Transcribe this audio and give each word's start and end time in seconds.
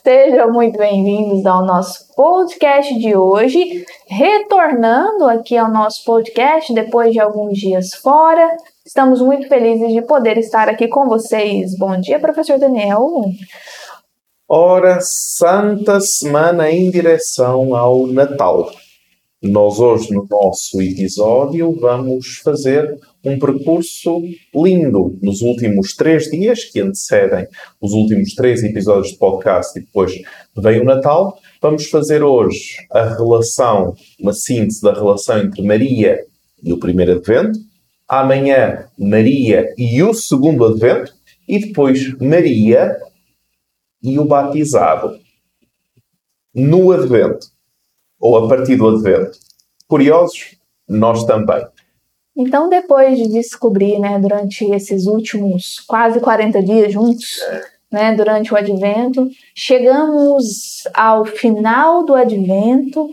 Sejam 0.00 0.50
muito 0.50 0.78
bem-vindos 0.78 1.44
ao 1.44 1.66
nosso 1.66 2.14
podcast 2.16 2.98
de 2.98 3.14
hoje. 3.14 3.84
Retornando 4.08 5.26
aqui 5.26 5.54
ao 5.54 5.70
nosso 5.70 6.02
podcast 6.06 6.72
depois 6.72 7.12
de 7.12 7.20
alguns 7.20 7.58
dias 7.58 7.90
fora, 7.96 8.56
estamos 8.86 9.20
muito 9.20 9.48
felizes 9.48 9.92
de 9.92 10.00
poder 10.00 10.38
estar 10.38 10.66
aqui 10.66 10.88
com 10.88 11.06
vocês. 11.06 11.76
Bom 11.76 12.00
dia, 12.00 12.18
professor 12.18 12.58
Daniel. 12.58 13.06
Ora, 14.48 14.98
Santa 15.02 16.00
Semana 16.00 16.70
em 16.70 16.90
direção 16.90 17.74
ao 17.74 18.06
Natal. 18.06 18.70
Nós 19.42 19.80
hoje 19.80 20.14
no 20.14 20.24
nosso 20.30 20.80
episódio 20.80 21.74
vamos 21.80 22.36
fazer 22.44 22.96
um 23.24 23.36
percurso 23.40 24.22
lindo 24.54 25.18
nos 25.20 25.42
últimos 25.42 25.96
três 25.96 26.30
dias 26.30 26.66
que 26.66 26.78
antecedem 26.78 27.48
os 27.80 27.92
últimos 27.92 28.36
três 28.36 28.62
episódios 28.62 29.08
de 29.08 29.18
podcast 29.18 29.76
e 29.76 29.82
depois 29.82 30.12
veio 30.56 30.82
o 30.82 30.84
Natal. 30.84 31.36
Vamos 31.60 31.86
fazer 31.86 32.22
hoje 32.22 32.76
a 32.92 33.16
relação, 33.16 33.96
uma 34.20 34.32
síntese 34.32 34.80
da 34.80 34.92
relação 34.92 35.40
entre 35.40 35.60
Maria 35.60 36.24
e 36.62 36.72
o 36.72 36.78
primeiro 36.78 37.16
Advento. 37.16 37.58
Amanhã, 38.06 38.86
Maria 38.96 39.74
e 39.76 40.00
o 40.04 40.14
segundo 40.14 40.64
Advento. 40.66 41.12
E 41.48 41.58
depois, 41.58 42.16
Maria 42.20 42.96
e 44.00 44.20
o 44.20 44.24
batizado. 44.24 45.18
No 46.54 46.92
Advento 46.92 47.51
ou 48.22 48.36
a 48.36 48.48
partir 48.48 48.76
do 48.76 48.88
advento. 48.88 49.36
Curiosos? 49.88 50.56
Nós 50.88 51.24
também. 51.24 51.66
Então, 52.36 52.68
depois 52.68 53.18
de 53.18 53.28
descobrir, 53.28 53.98
né, 53.98 54.18
durante 54.18 54.64
esses 54.64 55.06
últimos 55.06 55.80
quase 55.80 56.20
40 56.20 56.62
dias 56.62 56.92
juntos, 56.92 57.40
né, 57.90 58.14
durante 58.14 58.54
o 58.54 58.56
advento, 58.56 59.28
chegamos 59.54 60.84
ao 60.94 61.24
final 61.24 62.04
do 62.04 62.14
advento 62.14 63.10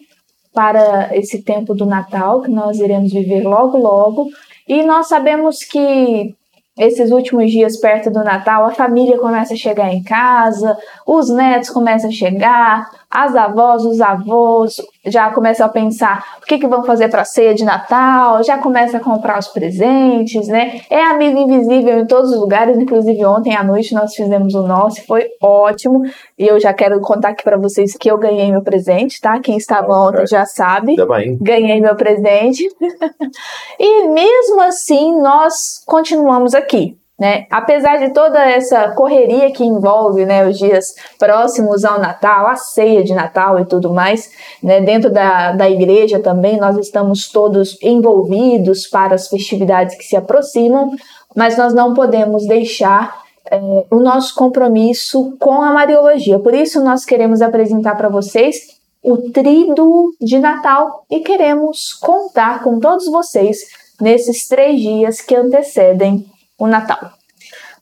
para 0.53 1.15
esse 1.17 1.41
tempo 1.41 1.73
do 1.73 1.85
Natal 1.85 2.41
que 2.41 2.51
nós 2.51 2.79
iremos 2.79 3.11
viver 3.11 3.43
logo 3.43 3.77
logo, 3.77 4.29
e 4.67 4.83
nós 4.83 5.07
sabemos 5.07 5.63
que 5.63 6.35
esses 6.77 7.11
últimos 7.11 7.51
dias 7.51 7.77
perto 7.77 8.09
do 8.09 8.23
Natal, 8.23 8.65
a 8.65 8.71
família 8.71 9.17
começa 9.17 9.53
a 9.53 9.57
chegar 9.57 9.93
em 9.93 10.01
casa, 10.01 10.77
os 11.05 11.29
netos 11.29 11.69
começam 11.69 12.09
a 12.09 12.13
chegar, 12.13 12.89
as 13.09 13.35
avós, 13.35 13.83
os 13.85 13.99
avós 13.99 14.75
já 15.05 15.31
começam 15.31 15.65
a 15.65 15.69
pensar 15.69 16.37
o 16.43 16.45
que, 16.45 16.59
que 16.59 16.67
vão 16.67 16.83
fazer 16.83 17.09
para 17.09 17.21
a 17.21 17.25
ceia 17.25 17.55
de 17.55 17.65
Natal, 17.65 18.43
já 18.43 18.59
começam 18.59 18.99
a 18.99 19.03
comprar 19.03 19.39
os 19.39 19.47
presentes, 19.47 20.47
né? 20.47 20.81
É 20.89 21.01
amigo 21.01 21.39
invisível 21.39 21.99
em 21.99 22.05
todos 22.05 22.31
os 22.31 22.39
lugares, 22.39 22.77
inclusive 22.77 23.25
ontem 23.25 23.55
à 23.55 23.63
noite 23.63 23.95
nós 23.95 24.13
fizemos 24.13 24.53
o 24.53 24.61
nosso, 24.61 25.03
foi 25.07 25.27
ótimo. 25.41 26.03
E 26.37 26.45
eu 26.45 26.59
já 26.59 26.71
quero 26.71 26.99
contar 27.01 27.29
aqui 27.29 27.43
para 27.43 27.57
vocês 27.57 27.95
que 27.97 28.11
eu 28.11 28.17
ganhei 28.17 28.51
meu 28.51 28.61
presente, 28.61 29.19
tá? 29.19 29.39
Quem 29.39 29.57
estava 29.57 29.91
ontem 29.91 30.27
já 30.27 30.45
sabe. 30.45 30.95
Ganhei 31.41 31.81
meu 31.81 31.95
presente. 31.95 32.63
e 33.79 34.07
mesmo 34.07 34.61
assim, 34.61 35.19
nós 35.19 35.81
continuamos 35.85 36.53
aqui. 36.53 36.98
Né? 37.19 37.45
Apesar 37.49 37.97
de 37.97 38.13
toda 38.13 38.39
essa 38.39 38.91
correria 38.91 39.51
que 39.51 39.63
envolve 39.63 40.25
né, 40.25 40.47
os 40.47 40.57
dias 40.57 40.85
próximos 41.17 41.83
ao 41.83 41.99
Natal, 41.99 42.47
a 42.47 42.55
ceia 42.55 43.03
de 43.03 43.13
Natal 43.13 43.59
e 43.59 43.65
tudo 43.65 43.91
mais, 43.91 44.31
né, 44.63 44.79
dentro 44.79 45.11
da, 45.11 45.51
da 45.51 45.69
igreja 45.69 46.19
também 46.19 46.57
nós 46.57 46.77
estamos 46.77 47.29
todos 47.29 47.77
envolvidos 47.83 48.87
para 48.87 49.15
as 49.15 49.27
festividades 49.27 49.97
que 49.97 50.05
se 50.05 50.15
aproximam, 50.15 50.91
mas 51.35 51.57
nós 51.57 51.73
não 51.73 51.93
podemos 51.93 52.47
deixar 52.47 53.21
é, 53.51 53.59
o 53.91 53.99
nosso 53.99 54.33
compromisso 54.33 55.35
com 55.39 55.61
a 55.61 55.73
Mariologia. 55.73 56.39
Por 56.39 56.53
isso, 56.53 56.81
nós 56.81 57.03
queremos 57.03 57.41
apresentar 57.41 57.95
para 57.95 58.07
vocês 58.07 58.79
o 59.03 59.17
Trido 59.31 60.13
de 60.21 60.39
Natal 60.39 61.05
e 61.11 61.19
queremos 61.19 61.93
contar 61.93 62.63
com 62.63 62.79
todos 62.79 63.05
vocês 63.07 63.59
nesses 63.99 64.47
três 64.47 64.79
dias 64.79 65.19
que 65.19 65.35
antecedem 65.35 66.25
o 66.59 66.67
Natal. 66.67 67.11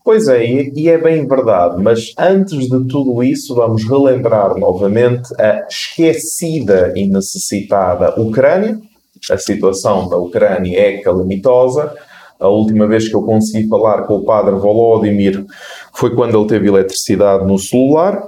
Pois 0.07 0.29
é, 0.29 0.45
e 0.45 0.87
é 0.87 0.97
bem 0.97 1.27
verdade, 1.27 1.83
mas 1.83 2.13
antes 2.17 2.69
de 2.69 2.87
tudo 2.87 3.21
isso, 3.21 3.53
vamos 3.53 3.83
relembrar 3.83 4.57
novamente 4.57 5.29
a 5.37 5.67
esquecida 5.67 6.93
e 6.95 7.05
necessitada 7.07 8.17
Ucrânia. 8.17 8.79
A 9.29 9.37
situação 9.37 10.07
da 10.07 10.15
Ucrânia 10.15 10.79
é 10.79 11.01
calamitosa. 11.01 11.93
A 12.39 12.47
última 12.47 12.87
vez 12.87 13.09
que 13.09 13.15
eu 13.15 13.23
consegui 13.23 13.67
falar 13.67 14.03
com 14.03 14.15
o 14.15 14.23
padre 14.23 14.55
Volodymyr 14.55 15.45
foi 15.93 16.15
quando 16.15 16.37
ele 16.37 16.47
teve 16.47 16.69
eletricidade 16.69 17.45
no 17.45 17.59
celular. 17.59 18.23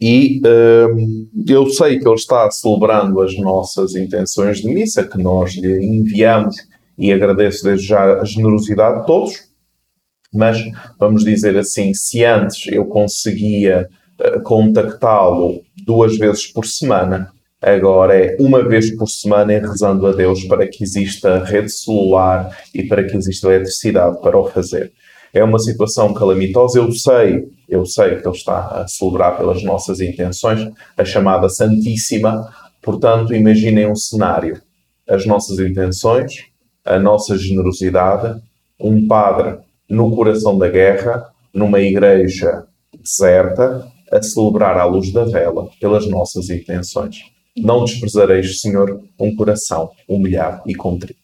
E 0.00 0.40
hum, 0.44 1.28
eu 1.46 1.68
sei 1.70 2.00
que 2.00 2.08
ele 2.08 2.16
está 2.16 2.50
celebrando 2.50 3.20
as 3.20 3.36
nossas 3.38 3.94
intenções 3.94 4.58
de 4.58 4.74
missa, 4.74 5.04
que 5.04 5.22
nós 5.22 5.54
lhe 5.54 5.84
enviamos 5.84 6.56
e 6.98 7.12
agradeço 7.12 7.64
desde 7.64 7.86
já 7.86 8.20
a 8.20 8.24
generosidade 8.24 9.00
de 9.00 9.06
todos, 9.06 9.48
mas 10.32 10.58
vamos 10.98 11.24
dizer 11.24 11.56
assim, 11.56 11.94
se 11.94 12.24
antes 12.24 12.70
eu 12.70 12.84
conseguia 12.86 13.88
uh, 14.20 14.42
contactá-lo 14.42 15.62
duas 15.86 16.18
vezes 16.18 16.46
por 16.46 16.66
semana, 16.66 17.30
agora 17.62 18.14
é 18.14 18.36
uma 18.38 18.66
vez 18.68 18.94
por 18.96 19.08
semana 19.08 19.54
e 19.54 19.58
rezando 19.58 20.06
a 20.06 20.12
Deus 20.12 20.44
para 20.44 20.66
que 20.66 20.84
exista 20.84 21.44
rede 21.44 21.70
celular 21.70 22.56
e 22.74 22.82
para 22.82 23.04
que 23.04 23.16
exista 23.16 23.48
eletricidade 23.48 24.20
para 24.20 24.38
o 24.38 24.46
fazer. 24.46 24.92
É 25.32 25.44
uma 25.44 25.58
situação 25.58 26.12
calamitosa, 26.14 26.78
eu 26.78 26.90
sei, 26.92 27.44
eu 27.68 27.84
sei 27.84 28.16
que 28.16 28.26
ele 28.26 28.36
está 28.36 28.82
a 28.82 28.88
celebrar 28.88 29.36
pelas 29.36 29.62
nossas 29.62 30.00
intenções 30.00 30.66
a 30.96 31.04
chamada 31.04 31.48
Santíssima, 31.48 32.48
portanto, 32.82 33.34
imaginem 33.34 33.90
um 33.90 33.96
cenário. 33.96 34.60
As 35.06 35.26
nossas 35.26 35.58
intenções, 35.58 36.48
a 36.88 36.98
nossa 36.98 37.36
generosidade, 37.36 38.40
um 38.80 39.06
padre 39.06 39.58
no 39.88 40.14
coração 40.14 40.58
da 40.58 40.68
guerra, 40.68 41.30
numa 41.52 41.80
igreja 41.80 42.66
deserta, 42.98 43.86
a 44.10 44.22
celebrar 44.22 44.78
à 44.78 44.84
luz 44.84 45.12
da 45.12 45.24
vela 45.24 45.68
pelas 45.78 46.08
nossas 46.08 46.48
intenções. 46.48 47.18
Não 47.56 47.84
desprezareis, 47.84 48.60
Senhor, 48.60 49.02
um 49.20 49.34
coração 49.36 49.90
humilhado 50.08 50.62
e 50.66 50.74
contrito. 50.74 51.18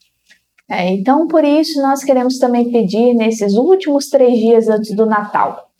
É, 0.68 0.88
então, 0.90 1.26
por 1.26 1.44
isso, 1.44 1.80
nós 1.80 2.02
queremos 2.02 2.38
também 2.38 2.70
pedir 2.70 3.14
nesses 3.14 3.54
últimos 3.54 4.08
três 4.08 4.38
dias 4.38 4.68
antes 4.68 4.94
do 4.94 5.06
Natal. 5.06 5.70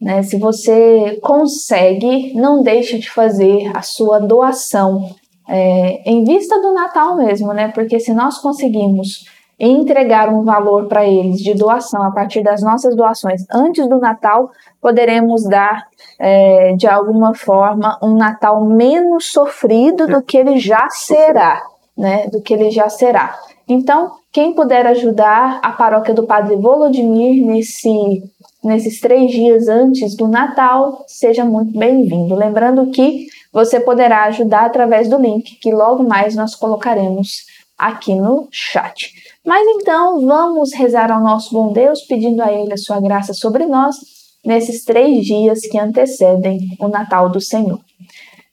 Né, 0.00 0.22
se 0.22 0.38
você 0.38 1.18
consegue, 1.20 2.32
não 2.34 2.62
deixe 2.62 2.98
de 2.98 3.10
fazer 3.10 3.70
a 3.74 3.82
sua 3.82 4.20
doação 4.20 5.14
é, 5.48 6.02
em 6.04 6.24
vista 6.24 6.60
do 6.60 6.74
Natal 6.74 7.16
mesmo, 7.16 7.52
né? 7.54 7.68
Porque 7.68 7.98
se 7.98 8.12
nós 8.12 8.38
conseguimos 8.38 9.24
entregar 9.58 10.28
um 10.28 10.44
valor 10.44 10.86
para 10.86 11.04
eles 11.04 11.40
de 11.40 11.52
doação 11.54 12.02
a 12.04 12.12
partir 12.12 12.42
das 12.42 12.62
nossas 12.62 12.94
doações 12.94 13.44
antes 13.52 13.88
do 13.88 13.98
Natal, 13.98 14.50
poderemos 14.80 15.42
dar 15.48 15.88
é, 16.18 16.74
de 16.76 16.86
alguma 16.86 17.34
forma 17.34 17.98
um 18.00 18.14
Natal 18.14 18.64
menos 18.64 19.32
sofrido 19.32 20.06
do 20.06 20.22
que 20.22 20.36
ele 20.36 20.58
já 20.58 20.88
será, 20.90 21.60
né? 21.96 22.28
Do 22.28 22.40
que 22.40 22.52
ele 22.54 22.70
já 22.70 22.88
será. 22.88 23.36
Então, 23.66 24.12
quem 24.30 24.54
puder 24.54 24.86
ajudar 24.86 25.60
a 25.62 25.72
paróquia 25.72 26.14
do 26.14 26.26
Padre 26.26 26.56
Volodymyr 26.56 27.44
nesse 27.44 28.22
nesses 28.62 29.00
três 29.00 29.30
dias 29.30 29.68
antes 29.68 30.16
do 30.16 30.26
Natal, 30.26 31.04
seja 31.06 31.44
muito 31.44 31.78
bem-vindo. 31.78 32.34
Lembrando 32.34 32.90
que 32.90 33.26
você 33.52 33.80
poderá 33.80 34.24
ajudar 34.24 34.66
através 34.66 35.08
do 35.08 35.18
link 35.18 35.56
que 35.60 35.72
logo 35.72 36.02
mais 36.02 36.34
nós 36.34 36.54
colocaremos 36.54 37.46
aqui 37.76 38.14
no 38.14 38.48
chat. 38.50 39.12
Mas 39.44 39.66
então 39.66 40.20
vamos 40.26 40.72
rezar 40.74 41.10
ao 41.10 41.22
nosso 41.22 41.54
bom 41.54 41.72
Deus, 41.72 42.02
pedindo 42.02 42.42
a 42.42 42.52
Ele 42.52 42.72
a 42.72 42.76
sua 42.76 43.00
graça 43.00 43.32
sobre 43.32 43.66
nós 43.66 43.96
nesses 44.44 44.84
três 44.84 45.24
dias 45.24 45.60
que 45.60 45.78
antecedem 45.78 46.58
o 46.80 46.88
Natal 46.88 47.28
do 47.30 47.40
Senhor. 47.40 47.80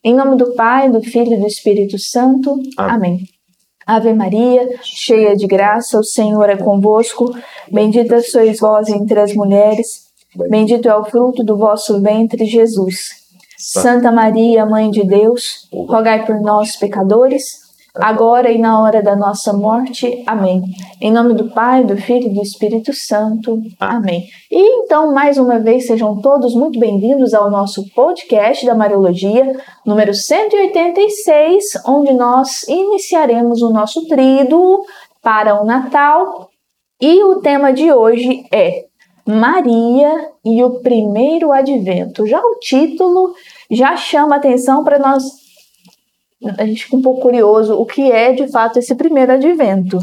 Em 0.03 0.13
nome 0.13 0.37
do 0.37 0.53
Pai, 0.53 0.89
do 0.89 1.01
Filho 1.01 1.33
e 1.33 1.39
do 1.39 1.47
Espírito 1.47 1.97
Santo. 1.97 2.53
Amém. 2.77 2.95
Amém. 2.95 3.25
Ave 3.87 4.13
Maria, 4.13 4.67
cheia 4.81 5.35
de 5.35 5.45
graça, 5.45 5.99
o 5.99 6.03
Senhor 6.03 6.49
é 6.49 6.57
convosco. 6.57 7.35
Bendita 7.71 8.19
sois 8.21 8.59
vós 8.59 8.89
entre 8.89 9.19
as 9.19 9.33
mulheres. 9.35 10.05
Bendito 10.49 10.89
é 10.89 10.95
o 10.95 11.05
fruto 11.05 11.43
do 11.43 11.55
vosso 11.55 12.01
ventre, 12.01 12.45
Jesus. 12.45 13.24
Santa 13.57 14.11
Maria, 14.11 14.65
Mãe 14.65 14.89
de 14.89 15.03
Deus, 15.03 15.67
rogai 15.73 16.25
por 16.25 16.39
nós, 16.41 16.75
pecadores 16.75 17.65
agora 17.95 18.51
e 18.51 18.57
na 18.57 18.81
hora 18.81 19.01
da 19.01 19.15
nossa 19.15 19.53
morte. 19.53 20.23
Amém. 20.27 20.61
Em 21.01 21.11
nome 21.11 21.33
do 21.33 21.49
Pai, 21.51 21.83
do 21.83 21.95
Filho 21.97 22.27
e 22.27 22.33
do 22.33 22.41
Espírito 22.41 22.93
Santo. 22.93 23.61
Amém. 23.79 24.25
E 24.51 24.83
então, 24.83 25.13
mais 25.13 25.37
uma 25.37 25.59
vez, 25.59 25.87
sejam 25.87 26.19
todos 26.21 26.53
muito 26.53 26.79
bem-vindos 26.79 27.33
ao 27.33 27.49
nosso 27.49 27.89
podcast 27.93 28.65
da 28.65 28.75
Mariologia, 28.75 29.55
número 29.85 30.13
186, 30.13 31.63
onde 31.85 32.13
nós 32.13 32.63
iniciaremos 32.67 33.61
o 33.61 33.71
nosso 33.71 34.05
trido 34.07 34.83
para 35.21 35.61
o 35.61 35.65
Natal. 35.65 36.49
E 37.01 37.23
o 37.23 37.41
tema 37.41 37.73
de 37.73 37.91
hoje 37.91 38.45
é 38.51 38.85
Maria 39.25 40.29
e 40.43 40.63
o 40.63 40.79
primeiro 40.81 41.51
advento. 41.51 42.27
Já 42.27 42.39
o 42.39 42.59
título 42.59 43.33
já 43.71 43.97
chama 43.97 44.35
atenção 44.35 44.83
para 44.83 44.99
nós. 44.99 45.23
A 46.57 46.65
gente 46.65 46.83
fica 46.83 46.97
um 46.97 47.01
pouco 47.01 47.21
curioso 47.21 47.73
o 47.73 47.85
que 47.85 48.11
é 48.11 48.33
de 48.33 48.47
fato 48.47 48.77
esse 48.77 48.93
primeiro 48.93 49.31
advento. 49.31 49.97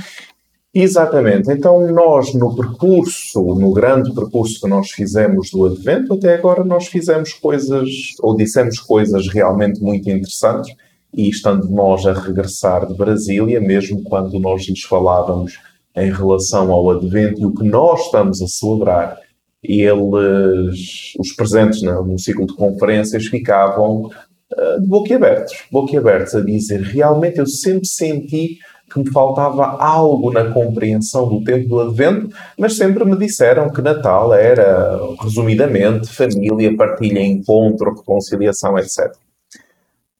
Exatamente. 0.74 1.52
Então, 1.52 1.86
nós, 1.92 2.32
no 2.32 2.56
percurso, 2.56 3.42
no 3.42 3.72
grande 3.72 4.12
percurso 4.14 4.58
que 4.58 4.66
nós 4.66 4.90
fizemos 4.90 5.50
do 5.50 5.66
Advento, 5.66 6.14
até 6.14 6.34
agora 6.34 6.64
nós 6.64 6.86
fizemos 6.86 7.34
coisas, 7.34 7.88
ou 8.22 8.34
dissemos 8.34 8.80
coisas 8.80 9.28
realmente 9.28 9.82
muito 9.82 10.08
interessantes, 10.08 10.74
e 11.12 11.28
estando 11.28 11.69
nós 11.69 12.06
a 12.06 12.14
regressar 12.14 12.86
de 12.86 12.94
Brasília, 12.94 13.60
mesmo 13.60 14.02
quando 14.02 14.40
nós 14.40 14.66
lhes 14.66 14.82
falávamos 14.82 15.58
em 15.96 16.10
relação 16.10 16.72
ao 16.72 16.90
Advento 16.90 17.40
e 17.40 17.46
o 17.46 17.54
que 17.54 17.64
nós 17.64 18.06
estamos 18.06 18.40
a 18.42 18.46
celebrar, 18.46 19.18
eles, 19.62 21.12
os 21.18 21.32
presentes 21.36 21.82
no, 21.82 22.04
no 22.04 22.18
ciclo 22.18 22.46
de 22.46 22.54
conferências, 22.54 23.26
ficavam 23.26 24.06
uh, 24.06 24.80
de 24.80 24.86
boquiabertos, 24.86 25.54
boquiabertos 25.70 26.34
a 26.34 26.40
dizer, 26.40 26.80
realmente 26.80 27.38
eu 27.38 27.46
sempre 27.46 27.86
senti 27.86 28.58
que 28.92 28.98
me 28.98 29.10
faltava 29.10 29.64
algo 29.64 30.30
na 30.30 30.52
compreensão 30.52 31.28
do 31.28 31.42
tempo 31.42 31.68
do 31.68 31.80
Advento, 31.80 32.28
mas 32.58 32.76
sempre 32.76 33.04
me 33.04 33.16
disseram 33.16 33.70
que 33.70 33.80
Natal 33.80 34.34
era, 34.34 34.98
resumidamente, 35.20 36.08
família, 36.08 36.76
partilha, 36.76 37.20
encontro, 37.20 37.94
reconciliação, 37.94 38.78
etc. 38.78 39.12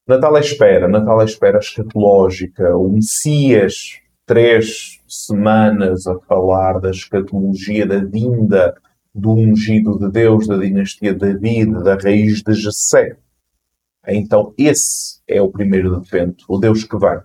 Natal 0.07 0.35
é 0.35 0.39
espera, 0.39 0.87
Natal 0.87 1.21
é 1.21 1.25
espera 1.25 1.59
escatológica. 1.59 2.75
O 2.75 2.89
Messias, 2.89 3.99
três 4.25 4.99
semanas 5.13 6.07
a 6.07 6.17
falar 6.19 6.79
da 6.79 6.89
escatologia, 6.89 7.85
da 7.85 8.03
vinda 8.03 8.75
do 9.13 9.31
ungido 9.31 9.97
de 9.99 10.09
Deus, 10.09 10.47
da 10.47 10.57
dinastia 10.57 11.13
David, 11.13 11.83
da 11.83 11.95
raiz 11.95 12.41
de 12.41 12.53
Jessé. 12.53 13.17
Então, 14.07 14.53
esse 14.57 15.21
é 15.27 15.41
o 15.41 15.49
primeiro 15.49 15.95
advento, 15.95 16.45
o 16.49 16.57
Deus 16.57 16.83
que 16.83 16.97
vem. 16.97 17.19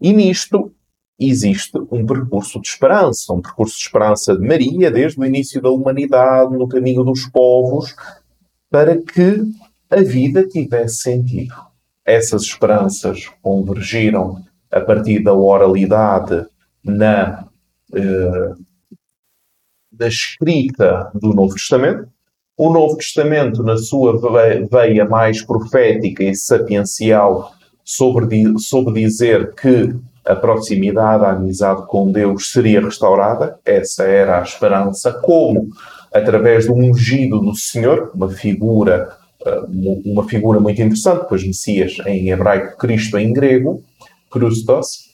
E 0.00 0.12
nisto 0.12 0.72
existe 1.18 1.78
um 1.90 2.06
percurso 2.06 2.60
de 2.60 2.68
esperança, 2.68 3.32
um 3.32 3.42
percurso 3.42 3.76
de 3.76 3.82
esperança 3.82 4.34
de 4.34 4.46
Maria, 4.46 4.90
desde 4.90 5.20
o 5.20 5.24
início 5.24 5.60
da 5.60 5.70
humanidade, 5.70 6.56
no 6.56 6.66
caminho 6.66 7.04
dos 7.04 7.26
povos, 7.26 7.94
para 8.70 8.96
que 8.96 9.42
a 9.90 10.00
vida 10.00 10.46
tivesse 10.46 11.02
sentido. 11.02 11.54
Essas 12.04 12.42
esperanças 12.42 13.28
convergiram 13.42 14.42
a 14.70 14.80
partir 14.80 15.22
da 15.22 15.34
oralidade 15.34 16.46
na, 16.84 17.46
eh, 17.94 18.52
na 19.98 20.06
escrita 20.06 21.10
do 21.14 21.32
Novo 21.34 21.54
Testamento. 21.54 22.08
O 22.56 22.72
Novo 22.72 22.96
Testamento, 22.96 23.62
na 23.62 23.78
sua 23.78 24.20
veia 24.70 25.08
mais 25.08 25.42
profética 25.42 26.22
e 26.22 26.34
sapiencial, 26.34 27.52
sobre, 27.84 28.58
sobre 28.58 29.02
dizer 29.02 29.54
que 29.54 29.94
a 30.24 30.36
proximidade, 30.36 31.24
a 31.24 31.30
amizade 31.32 31.86
com 31.86 32.12
Deus 32.12 32.52
seria 32.52 32.80
restaurada. 32.80 33.58
Essa 33.64 34.04
era 34.04 34.38
a 34.38 34.42
esperança. 34.42 35.12
Como? 35.12 35.68
Através 36.12 36.66
do 36.66 36.74
ungido 36.74 37.40
do 37.40 37.54
Senhor, 37.54 38.10
uma 38.14 38.28
figura, 38.28 39.08
eh, 39.44 39.62
uma 40.04 40.28
figura 40.28 40.60
muito 40.60 40.80
interessante, 40.80 41.26
pois 41.28 41.44
Messias 41.44 41.96
em 42.06 42.30
hebraico, 42.30 42.76
Cristo 42.76 43.18
em 43.18 43.32
grego, 43.32 43.82
Christos. 44.30 45.09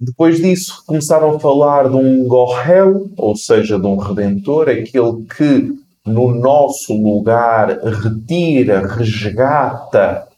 Depois 0.00 0.40
disso, 0.40 0.84
começaram 0.86 1.34
a 1.34 1.40
falar 1.40 1.88
de 1.88 1.96
um 1.96 2.24
Gohel, 2.28 3.10
ou 3.16 3.34
seja, 3.34 3.76
de 3.76 3.86
um 3.86 3.96
Redentor, 3.96 4.68
aquele 4.68 5.24
que 5.24 5.76
no 6.06 6.32
nosso 6.32 6.94
lugar 6.94 7.80
retira, 7.80 8.86
resgata 8.86 10.28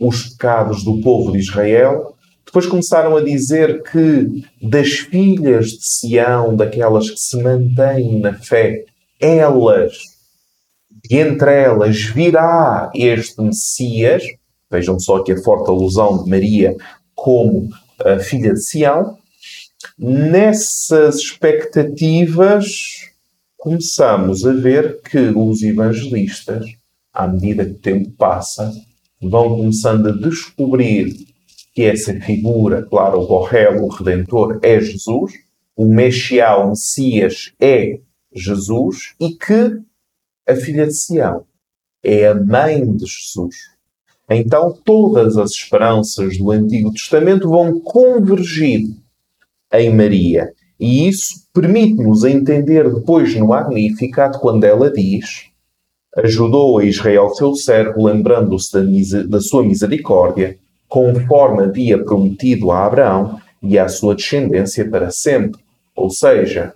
os 0.00 0.30
pecados 0.30 0.82
do 0.82 1.00
povo 1.02 1.32
de 1.32 1.38
Israel. 1.38 2.14
Depois 2.44 2.66
começaram 2.66 3.14
a 3.16 3.22
dizer 3.22 3.82
que 3.82 4.42
das 4.62 4.88
filhas 4.88 5.66
de 5.66 5.84
Sião, 5.86 6.56
daquelas 6.56 7.10
que 7.10 7.18
se 7.18 7.42
mantêm 7.42 8.18
na 8.18 8.32
fé, 8.32 8.84
elas, 9.20 9.92
e 11.10 11.18
entre 11.18 11.52
elas 11.52 12.02
virá 12.02 12.90
este 12.94 13.42
Messias. 13.42 14.22
Vejam 14.70 14.98
só 14.98 15.22
que 15.22 15.32
a 15.32 15.42
forte 15.42 15.68
alusão 15.68 16.24
de 16.24 16.30
Maria 16.30 16.74
como 17.14 17.68
a 18.04 18.18
filha 18.18 18.52
de 18.52 18.60
Sião. 18.60 19.18
Nessas 19.98 21.16
expectativas, 21.16 23.10
começamos 23.56 24.46
a 24.46 24.52
ver 24.52 25.00
que 25.02 25.18
os 25.18 25.62
evangelistas, 25.62 26.66
à 27.12 27.26
medida 27.26 27.64
que 27.64 27.72
o 27.72 27.78
tempo 27.78 28.10
passa, 28.12 28.72
vão 29.20 29.56
começando 29.56 30.08
a 30.08 30.12
descobrir 30.12 31.14
que 31.74 31.82
essa 31.82 32.18
figura, 32.20 32.82
claro, 32.82 33.20
o 33.20 33.26
Borrell, 33.26 33.84
o 33.84 33.88
Redentor, 33.88 34.58
é 34.62 34.80
Jesus, 34.80 35.32
o 35.76 35.86
Messias, 35.86 36.58
o 36.58 36.68
Messias 36.68 37.52
é 37.60 38.00
Jesus 38.34 39.14
e 39.20 39.34
que 39.34 39.78
a 40.46 40.54
filha 40.54 40.86
de 40.86 40.94
Sião 40.94 41.44
é 42.02 42.28
a 42.28 42.34
mãe 42.34 42.80
de 42.96 43.04
Jesus. 43.04 43.75
Então 44.28 44.76
todas 44.84 45.36
as 45.36 45.50
esperanças 45.50 46.36
do 46.38 46.50
Antigo 46.50 46.92
Testamento 46.92 47.48
vão 47.48 47.80
convergir 47.80 48.88
em 49.72 49.94
Maria. 49.94 50.52
E 50.78 51.08
isso 51.08 51.46
permite-nos 51.54 52.24
entender 52.24 52.92
depois 52.92 53.34
no 53.34 53.48
Magnificat 53.48 54.38
quando 54.38 54.64
ela 54.64 54.90
diz 54.90 55.46
ajudou 56.16 56.78
a 56.78 56.84
Israel 56.84 57.28
seu 57.30 57.54
servo, 57.54 58.06
lembrando-se 58.06 58.72
da, 58.72 59.22
da 59.24 59.40
sua 59.40 59.62
misericórdia, 59.62 60.56
conforme 60.88 61.64
havia 61.64 62.02
prometido 62.02 62.70
a 62.70 62.86
Abraão 62.86 63.38
e 63.62 63.78
à 63.78 63.86
sua 63.88 64.14
descendência 64.14 64.88
para 64.88 65.10
sempre. 65.10 65.60
Ou 65.94 66.08
seja, 66.08 66.72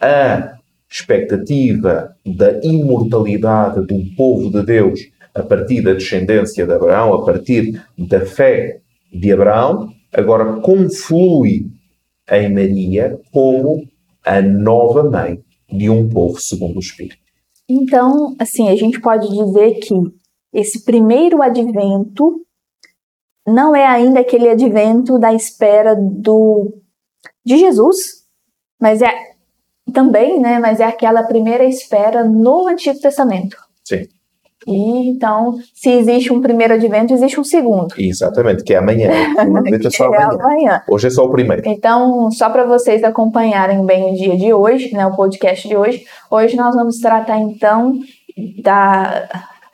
a 0.00 0.54
expectativa 0.88 2.14
da 2.24 2.60
imortalidade 2.62 3.84
do 3.84 4.14
povo 4.16 4.50
de 4.50 4.64
Deus 4.64 5.00
a 5.34 5.42
partir 5.42 5.82
da 5.82 5.92
descendência 5.92 6.64
de 6.64 6.72
Abraão, 6.72 7.14
a 7.14 7.24
partir 7.24 7.82
da 7.98 8.24
fé 8.24 8.80
de 9.12 9.32
Abraão, 9.32 9.92
agora 10.12 10.60
conflui 10.60 11.66
em 12.30 12.52
Maria 12.52 13.18
como 13.32 13.86
a 14.24 14.40
nova 14.40 15.02
mãe 15.10 15.42
de 15.70 15.90
um 15.90 16.08
povo 16.08 16.40
segundo 16.40 16.76
o 16.76 16.80
Espírito. 16.80 17.16
Então, 17.68 18.34
assim, 18.38 18.68
a 18.68 18.76
gente 18.76 19.00
pode 19.00 19.28
dizer 19.28 19.80
que 19.80 19.94
esse 20.52 20.84
primeiro 20.84 21.42
advento 21.42 22.40
não 23.46 23.74
é 23.74 23.86
ainda 23.86 24.20
aquele 24.20 24.48
advento 24.48 25.18
da 25.18 25.34
espera 25.34 25.94
do 25.94 26.72
de 27.44 27.58
Jesus, 27.58 28.24
mas 28.80 29.02
é 29.02 29.12
também, 29.92 30.40
né, 30.40 30.58
mas 30.58 30.80
é 30.80 30.84
aquela 30.84 31.22
primeira 31.24 31.64
espera 31.64 32.24
no 32.24 32.66
Antigo 32.66 32.98
Testamento. 33.00 33.56
Sim. 33.84 34.08
E 34.66 35.08
então, 35.08 35.58
se 35.72 35.90
existe 35.90 36.32
um 36.32 36.40
primeiro 36.40 36.74
advento, 36.74 37.12
existe 37.12 37.38
um 37.38 37.44
segundo. 37.44 37.94
Exatamente, 37.98 38.64
que 38.64 38.74
é 38.74 38.78
amanhã. 38.78 39.10
é 39.10 39.90
só 39.90 40.06
amanhã. 40.06 40.28
É 40.30 40.42
amanhã. 40.42 40.82
Hoje 40.88 41.06
é 41.06 41.10
só 41.10 41.24
o 41.24 41.30
primeiro. 41.30 41.62
Então, 41.66 42.30
só 42.30 42.48
para 42.48 42.64
vocês 42.64 43.04
acompanharem 43.04 43.84
bem 43.84 44.12
o 44.12 44.16
dia 44.16 44.36
de 44.36 44.52
hoje, 44.52 44.92
né, 44.92 45.06
o 45.06 45.14
podcast 45.14 45.68
de 45.68 45.76
hoje, 45.76 46.04
hoje 46.30 46.56
nós 46.56 46.74
vamos 46.74 46.98
tratar 46.98 47.38
então 47.38 47.98
da 48.62 49.28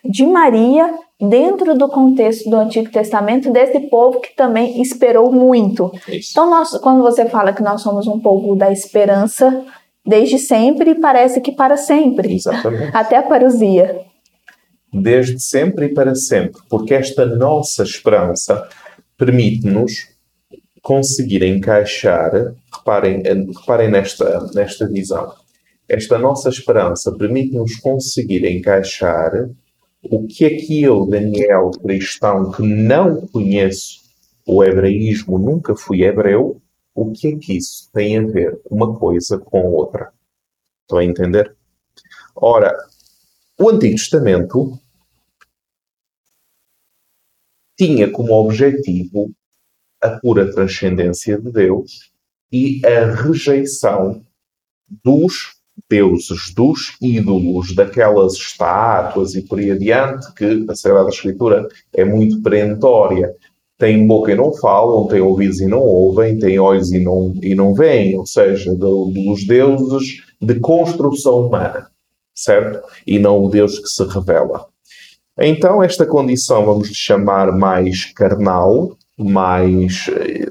de 0.04 0.24
Maria 0.24 0.94
dentro 1.20 1.76
do 1.76 1.88
contexto 1.88 2.48
do 2.48 2.56
Antigo 2.56 2.90
Testamento 2.90 3.52
desse 3.52 3.78
povo 3.80 4.20
que 4.20 4.34
também 4.34 4.80
esperou 4.80 5.30
muito. 5.30 5.92
Isso. 6.08 6.30
Então, 6.32 6.48
nós, 6.48 6.70
quando 6.78 7.02
você 7.02 7.26
fala 7.26 7.52
que 7.52 7.62
nós 7.62 7.82
somos 7.82 8.06
um 8.06 8.18
povo 8.18 8.56
da 8.56 8.72
esperança 8.72 9.62
desde 10.04 10.38
sempre, 10.38 10.94
parece 10.94 11.40
que 11.40 11.52
para 11.52 11.76
sempre. 11.76 12.34
Exatamente. 12.34 12.96
Até 12.96 13.18
a 13.18 13.22
parousia 13.22 14.09
desde 14.92 15.40
sempre 15.40 15.86
e 15.86 15.94
para 15.94 16.14
sempre, 16.14 16.60
porque 16.68 16.94
esta 16.94 17.24
nossa 17.24 17.82
esperança 17.82 18.68
permite-nos 19.16 20.08
conseguir 20.82 21.42
encaixar, 21.42 22.54
reparem, 22.72 23.22
reparem 23.22 23.90
nesta, 23.90 24.50
nesta 24.54 24.88
visão, 24.88 25.32
esta 25.88 26.18
nossa 26.18 26.48
esperança 26.48 27.12
permite-nos 27.16 27.76
conseguir 27.76 28.44
encaixar 28.44 29.50
o 30.02 30.26
que 30.26 30.44
é 30.44 30.50
que 30.50 30.82
eu, 30.82 31.04
Daniel, 31.06 31.70
cristão, 31.82 32.50
que 32.52 32.62
não 32.62 33.26
conheço 33.26 34.00
o 34.46 34.64
hebraísmo, 34.64 35.38
nunca 35.38 35.76
fui 35.76 36.02
hebreu, 36.02 36.60
o 36.94 37.12
que 37.12 37.28
é 37.28 37.36
que 37.36 37.56
isso 37.56 37.90
tem 37.92 38.18
a 38.18 38.22
ver 38.22 38.58
uma 38.70 38.98
coisa 38.98 39.38
com 39.38 39.66
outra? 39.66 40.10
Estão 40.82 40.98
a 40.98 41.04
entender? 41.04 41.54
Ora, 42.34 42.74
o 43.60 43.68
Antigo 43.68 43.94
Testamento 43.94 44.78
tinha 47.78 48.10
como 48.10 48.32
objetivo 48.32 49.30
a 50.02 50.18
pura 50.18 50.50
transcendência 50.50 51.38
de 51.38 51.52
Deus 51.52 52.10
e 52.50 52.80
a 52.86 53.14
rejeição 53.14 54.24
dos 55.04 55.60
deuses 55.90 56.54
dos 56.54 56.96
ídolos, 57.02 57.74
daquelas 57.74 58.32
estátuas 58.32 59.34
e 59.34 59.42
por 59.42 59.58
aí 59.58 59.70
adiante, 59.70 60.32
que 60.34 60.64
a 60.66 60.74
Sagrada 60.74 61.10
Escritura 61.10 61.68
é 61.92 62.02
muito 62.02 62.42
perentória. 62.42 63.34
Têm 63.76 64.06
boca 64.06 64.32
e 64.32 64.36
não 64.36 64.54
falam, 64.54 65.06
têm 65.06 65.20
ouvidos 65.20 65.60
e 65.60 65.66
não 65.66 65.80
ouvem, 65.80 66.38
têm 66.38 66.58
olhos 66.58 66.92
e 66.92 66.98
não, 66.98 67.34
e 67.42 67.54
não 67.54 67.74
veem, 67.74 68.16
ou 68.16 68.26
seja, 68.26 68.74
do, 68.74 69.06
dos 69.06 69.46
deuses 69.46 70.22
de 70.40 70.58
construção 70.60 71.46
humana, 71.46 71.90
certo? 72.34 72.80
E 73.06 73.18
não 73.18 73.42
o 73.42 73.48
Deus 73.48 73.78
que 73.78 73.88
se 73.88 74.04
revela. 74.04 74.66
Então, 75.38 75.82
esta 75.82 76.04
condição 76.04 76.64
vamos 76.64 76.88
chamar 76.88 77.50
mais 77.56 78.12
carnal, 78.12 78.96
mais 79.18 80.06
eh, 80.08 80.48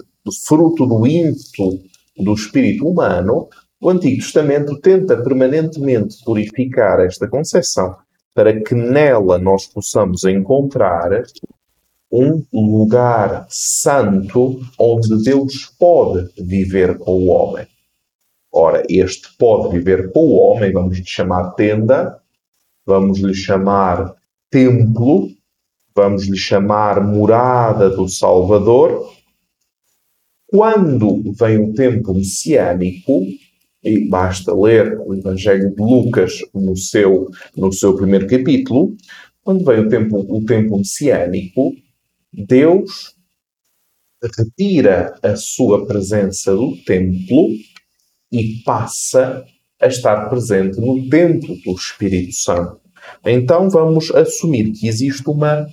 fruto 0.48 0.86
do 0.86 1.06
ímpeto 1.06 1.80
do 2.18 2.34
espírito 2.34 2.88
humano, 2.88 3.48
o 3.82 3.90
Antigo 3.90 4.22
Testamento 4.22 4.80
tenta 4.82 5.16
permanentemente 5.22 6.18
purificar 6.26 7.00
esta 7.00 7.28
concepção 7.28 7.96
para 8.36 8.62
que 8.62 8.76
nela 8.76 9.38
nós 9.38 9.66
possamos 9.68 10.24
encontrar 10.24 11.24
um 12.12 12.44
lugar 12.52 13.46
santo 13.50 14.60
onde 14.78 15.24
Deus 15.24 15.72
pode 15.80 16.30
viver 16.38 16.98
com 16.98 17.12
o 17.12 17.28
homem. 17.28 17.66
Ora, 18.52 18.84
este 18.90 19.36
pode 19.38 19.78
viver 19.78 20.12
com 20.12 20.22
o 20.22 20.36
homem, 20.36 20.72
vamos 20.72 20.98
lhe 20.98 21.06
chamar 21.06 21.52
tenda, 21.52 22.20
vamos 22.86 23.20
lhe 23.20 23.34
chamar 23.34 24.16
templo, 24.50 25.30
vamos 25.96 26.28
lhe 26.28 26.38
chamar 26.38 27.06
morada 27.06 27.90
do 27.90 28.08
Salvador. 28.10 29.14
Quando 30.48 31.32
vem 31.34 31.60
o 31.60 31.74
tempo 31.74 32.14
messiânico, 32.14 33.22
e 33.84 34.10
basta 34.10 34.54
ler 34.54 35.00
o 35.00 35.14
Evangelho 35.14 35.74
de 35.74 35.82
Lucas 35.82 36.40
no 36.54 36.76
seu, 36.76 37.30
no 37.56 37.72
seu 37.72 37.96
primeiro 37.96 38.28
capítulo, 38.28 38.96
quando 39.42 39.64
vem 39.64 39.80
o 39.80 39.90
tempo, 39.90 40.18
o 40.18 40.46
tempo 40.46 40.78
messiânico, 40.78 41.72
Deus 42.34 43.16
retira 44.38 45.16
a 45.24 45.36
sua 45.36 45.86
presença 45.86 46.54
do 46.54 46.76
templo 46.84 47.48
e 48.32 48.62
passa 48.64 49.46
a 49.82 49.88
estar 49.88 50.30
presente 50.30 50.80
no 50.80 51.08
templo 51.10 51.56
do 51.64 51.72
Espírito 51.74 52.34
Santo. 52.34 52.80
Então 53.26 53.70
vamos 53.70 54.12
assumir 54.12 54.72
que 54.72 54.88
existe 54.88 55.28
uma 55.30 55.68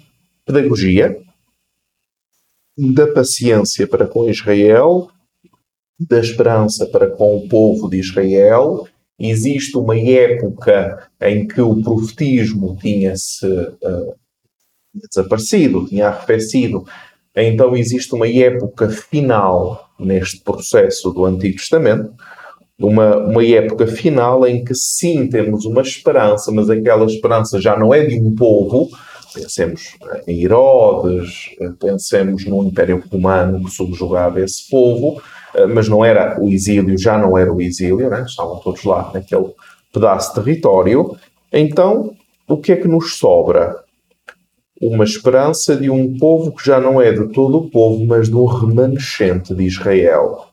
pedagogia 0.45 1.19
da 2.79 3.07
paciência 3.13 3.87
para 3.87 4.07
com 4.07 4.29
Israel, 4.29 5.09
da 5.99 6.21
esperança 6.21 6.87
para 6.87 7.11
com 7.11 7.37
o 7.37 7.49
povo 7.49 7.89
de 7.89 7.99
Israel. 7.99 8.87
Existe 9.19 9.77
uma 9.77 9.99
época 9.99 11.09
em 11.21 11.47
que 11.49 11.61
o 11.61 11.83
profetismo 11.83 12.77
tinha-se 12.77 13.47
uh, 13.47 14.15
desaparecido, 14.95 15.87
tinha 15.87 16.09
arrefecido. 16.09 16.87
Então 17.35 17.75
existe 17.75 18.15
uma 18.15 18.29
época 18.29 18.89
final 18.91 19.91
neste 19.99 20.41
processo 20.41 21.11
do 21.11 21.25
Antigo 21.25 21.57
Testamento, 21.57 22.15
uma, 22.79 23.17
uma 23.17 23.45
época 23.45 23.87
final 23.87 24.47
em 24.47 24.65
que 24.65 24.75
sim 24.75 25.29
temos 25.29 25.65
uma 25.65 25.81
esperança, 25.81 26.53
mas 26.53 26.69
aquela 26.69 27.07
esperança 27.07 27.61
já 27.61 27.77
não 27.77 27.93
é 27.93 28.05
de 28.05 28.21
um 28.21 28.35
povo. 28.35 28.89
Pensemos 29.33 29.97
em 30.27 30.43
Herodes, 30.43 31.51
pensemos 31.79 32.45
no 32.47 32.65
Império 32.65 33.03
Romano 33.11 33.65
que 33.65 33.71
subjugava 33.71 34.41
esse 34.41 34.69
povo, 34.71 35.21
mas 35.69 35.89
não 35.89 36.05
era 36.05 36.41
o 36.41 36.49
exílio, 36.49 36.99
já 36.99 37.19
não 37.19 37.37
era 37.37 37.53
o 37.53 37.61
exílio, 37.61 38.09
né? 38.09 38.25
estavam 38.27 38.59
todos 38.61 38.85
lá 38.85 39.11
naquele 39.13 39.53
pedaço 39.93 40.31
de 40.31 40.45
território. 40.45 41.17
Então, 41.53 42.15
o 42.49 42.57
que 42.57 42.73
é 42.73 42.77
que 42.77 42.89
nos 42.89 43.17
sobra? 43.17 43.77
Uma 44.81 45.05
esperança 45.05 45.75
de 45.75 45.89
um 45.89 46.19
povo 46.19 46.53
que 46.55 46.65
já 46.65 46.79
não 46.79 47.01
é 47.01 47.13
de 47.13 47.29
todo 47.33 47.59
o 47.59 47.71
povo, 47.71 48.05
mas 48.05 48.29
um 48.29 48.45
remanescente 48.45 49.55
de 49.55 49.65
Israel 49.65 50.46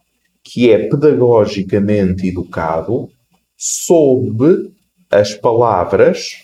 que 0.44 0.72
é 0.72 0.88
pedagogicamente 0.88 2.28
educado 2.28 3.10
sob 3.58 4.72
as 5.10 5.34
palavras, 5.34 6.44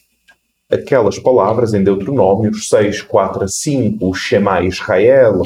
aquelas 0.71 1.19
palavras 1.19 1.73
em 1.73 1.83
Deuteronômios 1.83 2.67
6, 2.69 3.01
4 3.01 3.43
a 3.43 3.47
5, 3.47 4.07
o 4.07 4.13
Shema 4.13 4.61
Israel, 4.61 5.41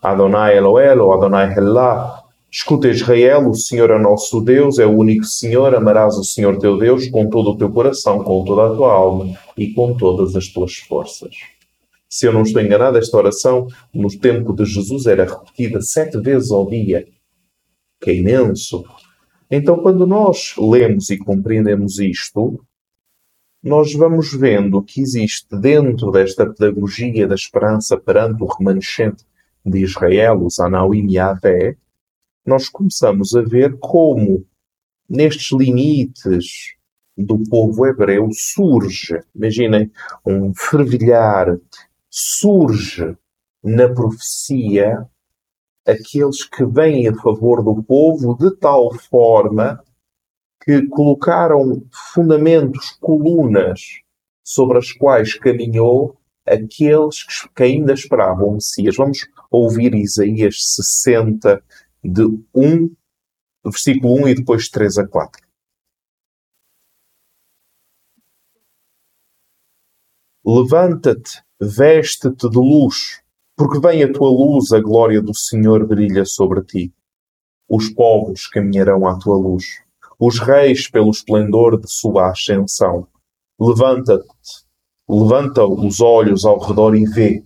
Adonai 0.00 0.56
Elohel, 0.56 1.12
Adonai 1.12 1.52
Hellah, 1.52 2.22
Escuta 2.50 2.88
Israel, 2.88 3.50
o 3.50 3.54
Senhor 3.54 3.90
é 3.90 3.98
nosso 3.98 4.40
Deus, 4.40 4.78
é 4.78 4.86
o 4.86 4.96
único 4.96 5.24
Senhor, 5.24 5.74
amarás 5.74 6.16
o 6.16 6.24
Senhor 6.24 6.58
teu 6.58 6.78
Deus 6.78 7.06
com 7.10 7.28
todo 7.28 7.50
o 7.50 7.58
teu 7.58 7.70
coração, 7.70 8.24
com 8.24 8.42
toda 8.42 8.72
a 8.72 8.74
tua 8.74 8.90
alma 8.90 9.38
e 9.54 9.74
com 9.74 9.94
todas 9.94 10.34
as 10.34 10.48
tuas 10.48 10.76
forças. 10.76 11.34
Se 12.08 12.26
eu 12.26 12.32
não 12.32 12.40
estou 12.40 12.62
enganado, 12.62 12.96
esta 12.96 13.18
oração 13.18 13.66
no 13.92 14.08
tempo 14.08 14.54
de 14.54 14.64
Jesus 14.64 15.04
era 15.04 15.26
repetida 15.26 15.82
sete 15.82 16.18
vezes 16.18 16.50
ao 16.50 16.66
dia 16.66 17.06
que 18.00 18.10
é 18.10 18.14
imenso. 18.14 18.84
Então, 19.50 19.78
quando 19.78 20.06
nós 20.06 20.54
lemos 20.58 21.10
e 21.10 21.18
compreendemos 21.18 21.98
isto, 21.98 22.64
nós 23.62 23.92
vamos 23.92 24.32
vendo 24.32 24.82
que 24.82 25.00
existe 25.00 25.56
dentro 25.58 26.10
desta 26.10 26.46
pedagogia 26.46 27.26
da 27.26 27.34
esperança 27.34 27.96
perante 27.96 28.42
o 28.42 28.46
remanescente 28.46 29.24
de 29.64 29.82
Israel, 29.82 30.44
os 30.44 30.58
Anauim 30.58 31.10
e 31.10 31.18
Avé, 31.18 31.76
nós 32.46 32.68
começamos 32.68 33.34
a 33.34 33.42
ver 33.42 33.76
como 33.78 34.46
nestes 35.08 35.50
limites 35.52 36.74
do 37.16 37.42
povo 37.50 37.84
hebreu 37.84 38.28
surge, 38.32 39.20
imaginem, 39.34 39.90
um 40.24 40.54
fervilhar, 40.54 41.58
surge 42.08 43.16
na 43.62 43.92
profecia 43.92 45.04
aqueles 45.88 46.44
que 46.44 46.64
vêm 46.66 47.08
a 47.08 47.14
favor 47.14 47.64
do 47.64 47.82
povo 47.82 48.36
de 48.36 48.54
tal 48.56 48.92
forma 48.94 49.82
que 50.62 50.86
colocaram 50.88 51.82
fundamentos, 52.12 52.90
colunas 53.00 53.80
sobre 54.44 54.78
as 54.78 54.92
quais 54.92 55.34
caminhou 55.34 56.18
aqueles 56.46 57.24
que 57.54 57.62
ainda 57.62 57.94
esperavam 57.94 58.48
o 58.48 58.52
Messias. 58.54 58.96
Vamos 58.96 59.26
ouvir 59.50 59.94
Isaías 59.94 60.56
60, 60.74 61.62
de 62.04 62.24
1, 62.54 62.94
versículo 63.64 64.24
1 64.24 64.28
e 64.28 64.34
depois 64.34 64.68
3 64.68 64.98
a 64.98 65.08
4. 65.08 65.48
Levanta-te, 70.44 71.42
veste-te 71.60 72.48
de 72.48 72.56
luz 72.56 73.22
porque 73.58 73.80
vem 73.80 74.04
a 74.04 74.12
tua 74.12 74.30
luz, 74.30 74.70
a 74.70 74.80
glória 74.80 75.20
do 75.20 75.34
Senhor 75.34 75.84
brilha 75.84 76.24
sobre 76.24 76.62
ti. 76.62 76.92
Os 77.68 77.90
povos 77.90 78.46
caminharão 78.46 79.04
à 79.04 79.18
tua 79.18 79.36
luz, 79.36 79.64
os 80.16 80.38
reis 80.38 80.88
pelo 80.88 81.10
esplendor 81.10 81.80
de 81.80 81.90
sua 81.90 82.30
ascensão. 82.30 83.08
Levanta-te, 83.60 84.28
levanta 85.08 85.66
os 85.66 86.00
olhos 86.00 86.44
ao 86.44 86.60
redor 86.60 86.94
e 86.94 87.04
vê. 87.04 87.44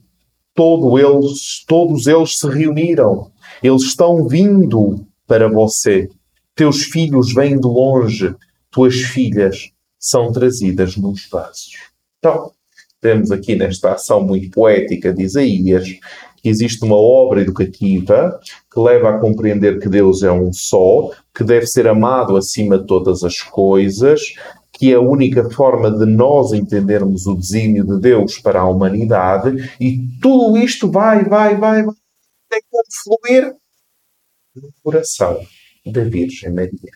Todo 0.55 0.99
eles, 0.99 1.65
todos 1.67 2.07
eles 2.07 2.39
se 2.39 2.47
reuniram. 2.47 3.33
Eles 3.63 3.85
estão 3.85 4.29
vindo 4.29 5.07
para 5.27 5.49
você. 5.49 6.11
Teus 6.55 6.83
filhos 6.83 7.33
vêm 7.33 7.59
de 7.59 7.67
longe. 7.67 8.37
Tuas 8.71 8.97
filhas 8.97 9.71
são 9.99 10.31
trazidas 10.31 10.95
nos 10.95 11.27
vasos. 11.31 11.73
Então, 12.19 12.53
temos 13.03 13.33
aqui 13.33 13.57
nesta 13.57 13.93
ação 13.93 14.25
muito 14.25 14.49
poética 14.51 15.13
de 15.13 15.25
Isaías 15.25 15.89
que 16.37 16.49
existe 16.49 16.85
uma 16.85 16.97
obra 16.97 17.41
educativa 17.41 18.41
que 18.73 18.81
leva 18.81 19.11
a 19.11 19.19
compreender 19.19 19.79
que 19.79 19.89
Deus 19.89 20.23
é 20.23 20.33
um 20.33 20.53
só, 20.53 21.11
que 21.35 21.45
deve 21.45 21.67
ser 21.67 21.87
amado 21.87 22.37
acima 22.37 22.79
de 22.79 22.87
todas 22.87 23.23
as 23.23 23.41
coisas, 23.41 24.21
que 24.73 24.93
é 24.93 24.97
a 24.97 25.01
única 25.01 25.49
forma 25.51 25.91
de 25.91 26.07
nós 26.07 26.53
entendermos 26.53 27.27
o 27.27 27.37
desígnio 27.37 27.85
de 27.85 28.01
Deus 28.01 28.39
para 28.39 28.61
a 28.61 28.69
humanidade, 28.69 29.71
e 29.81 30.01
tudo 30.21 30.57
isto 30.57 30.91
vai, 30.91 31.25
vai, 31.25 31.57
vai, 31.57 31.85
vai, 31.85 31.95
tem 32.51 32.63
como 32.71 32.85
fluir 33.05 33.55
no 34.57 34.73
coração 34.83 35.41
da 35.87 36.03
Virgem 36.05 36.53
Maria. 36.53 36.93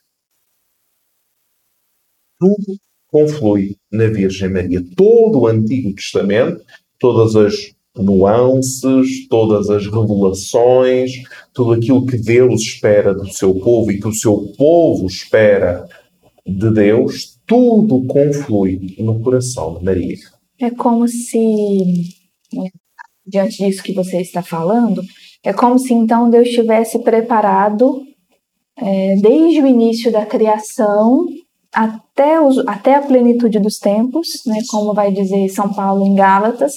Tudo 2.38 2.78
conflui 3.10 3.76
na 3.90 4.06
Virgem 4.06 4.50
Maria. 4.50 4.82
Todo 4.96 5.40
o 5.40 5.46
Antigo 5.46 5.94
Testamento, 5.94 6.60
todas 6.98 7.36
as 7.36 7.54
nuances, 7.96 9.26
todas 9.28 9.70
as 9.70 9.86
revelações, 9.86 11.12
tudo 11.54 11.72
aquilo 11.72 12.06
que 12.06 12.18
Deus 12.18 12.60
espera 12.62 13.14
do 13.14 13.28
seu 13.32 13.54
povo 13.54 13.90
e 13.90 14.00
que 14.00 14.08
o 14.08 14.14
seu 14.14 14.52
povo 14.56 15.06
espera 15.06 15.86
de 16.46 16.70
Deus, 16.70 17.38
tudo 17.46 18.04
conflui 18.06 18.94
no 18.98 19.20
coração 19.20 19.78
de 19.78 19.84
Maria. 19.84 20.16
É 20.60 20.70
como 20.70 21.08
se, 21.08 21.38
diante 23.26 23.64
disso 23.64 23.82
que 23.82 23.92
você 23.92 24.20
está 24.20 24.42
falando, 24.42 25.02
é 25.42 25.52
como 25.52 25.78
se 25.78 25.92
então 25.92 26.30
Deus 26.30 26.48
tivesse 26.48 26.98
preparado 27.00 28.02
é, 28.76 29.16
desde 29.16 29.60
o 29.60 29.66
início 29.66 30.12
da 30.12 30.26
criação 30.26 31.26
até, 31.76 32.40
os, 32.40 32.56
até 32.66 32.94
a 32.94 33.02
plenitude 33.02 33.58
dos 33.58 33.76
tempos, 33.76 34.28
né, 34.46 34.60
como 34.70 34.94
vai 34.94 35.12
dizer 35.12 35.46
São 35.50 35.70
Paulo 35.70 36.06
em 36.06 36.14
Gálatas, 36.14 36.72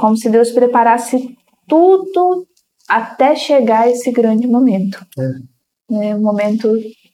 como 0.00 0.16
se 0.16 0.28
Deus 0.28 0.50
preparasse 0.50 1.36
tudo 1.68 2.44
até 2.88 3.36
chegar 3.36 3.88
esse 3.88 4.10
grande 4.10 4.48
momento. 4.48 4.98
É. 5.16 5.94
Né, 5.94 6.16
o 6.16 6.20
momento 6.20 6.68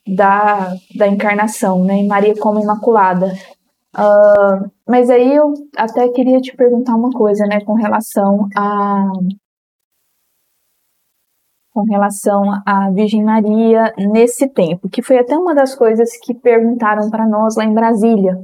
da, 0.07 0.73
da 0.97 1.07
encarnação, 1.07 1.83
né, 1.83 1.97
em 1.97 2.07
Maria 2.07 2.33
como 2.35 2.59
Imaculada. 2.59 3.31
Uh, 3.95 4.71
mas 4.87 5.11
aí 5.11 5.35
eu 5.35 5.53
até 5.77 6.09
queria 6.09 6.39
te 6.39 6.55
perguntar 6.55 6.95
uma 6.95 7.11
coisa, 7.11 7.45
né, 7.45 7.61
com 7.61 7.75
relação 7.75 8.47
a 8.57 9.05
com 11.79 11.83
relação 11.93 12.43
à 12.65 12.89
Virgem 12.91 13.23
Maria 13.23 13.93
nesse 13.97 14.49
tempo, 14.49 14.89
que 14.89 15.01
foi 15.01 15.17
até 15.17 15.37
uma 15.37 15.55
das 15.55 15.73
coisas 15.73 16.09
que 16.21 16.33
perguntaram 16.33 17.09
para 17.09 17.25
nós 17.25 17.55
lá 17.55 17.63
em 17.63 17.73
Brasília, 17.73 18.37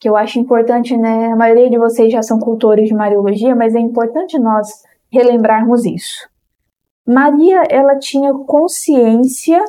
que 0.00 0.08
eu 0.08 0.16
acho 0.16 0.40
importante, 0.40 0.96
né? 0.96 1.30
A 1.30 1.36
maioria 1.36 1.70
de 1.70 1.78
vocês 1.78 2.12
já 2.12 2.22
são 2.22 2.40
cultores 2.40 2.88
de 2.88 2.94
Mariologia, 2.94 3.54
mas 3.54 3.74
é 3.74 3.78
importante 3.78 4.36
nós 4.36 4.68
relembrarmos 5.12 5.84
isso. 5.84 6.28
Maria, 7.06 7.62
ela 7.70 7.96
tinha 7.98 8.34
consciência, 8.34 9.62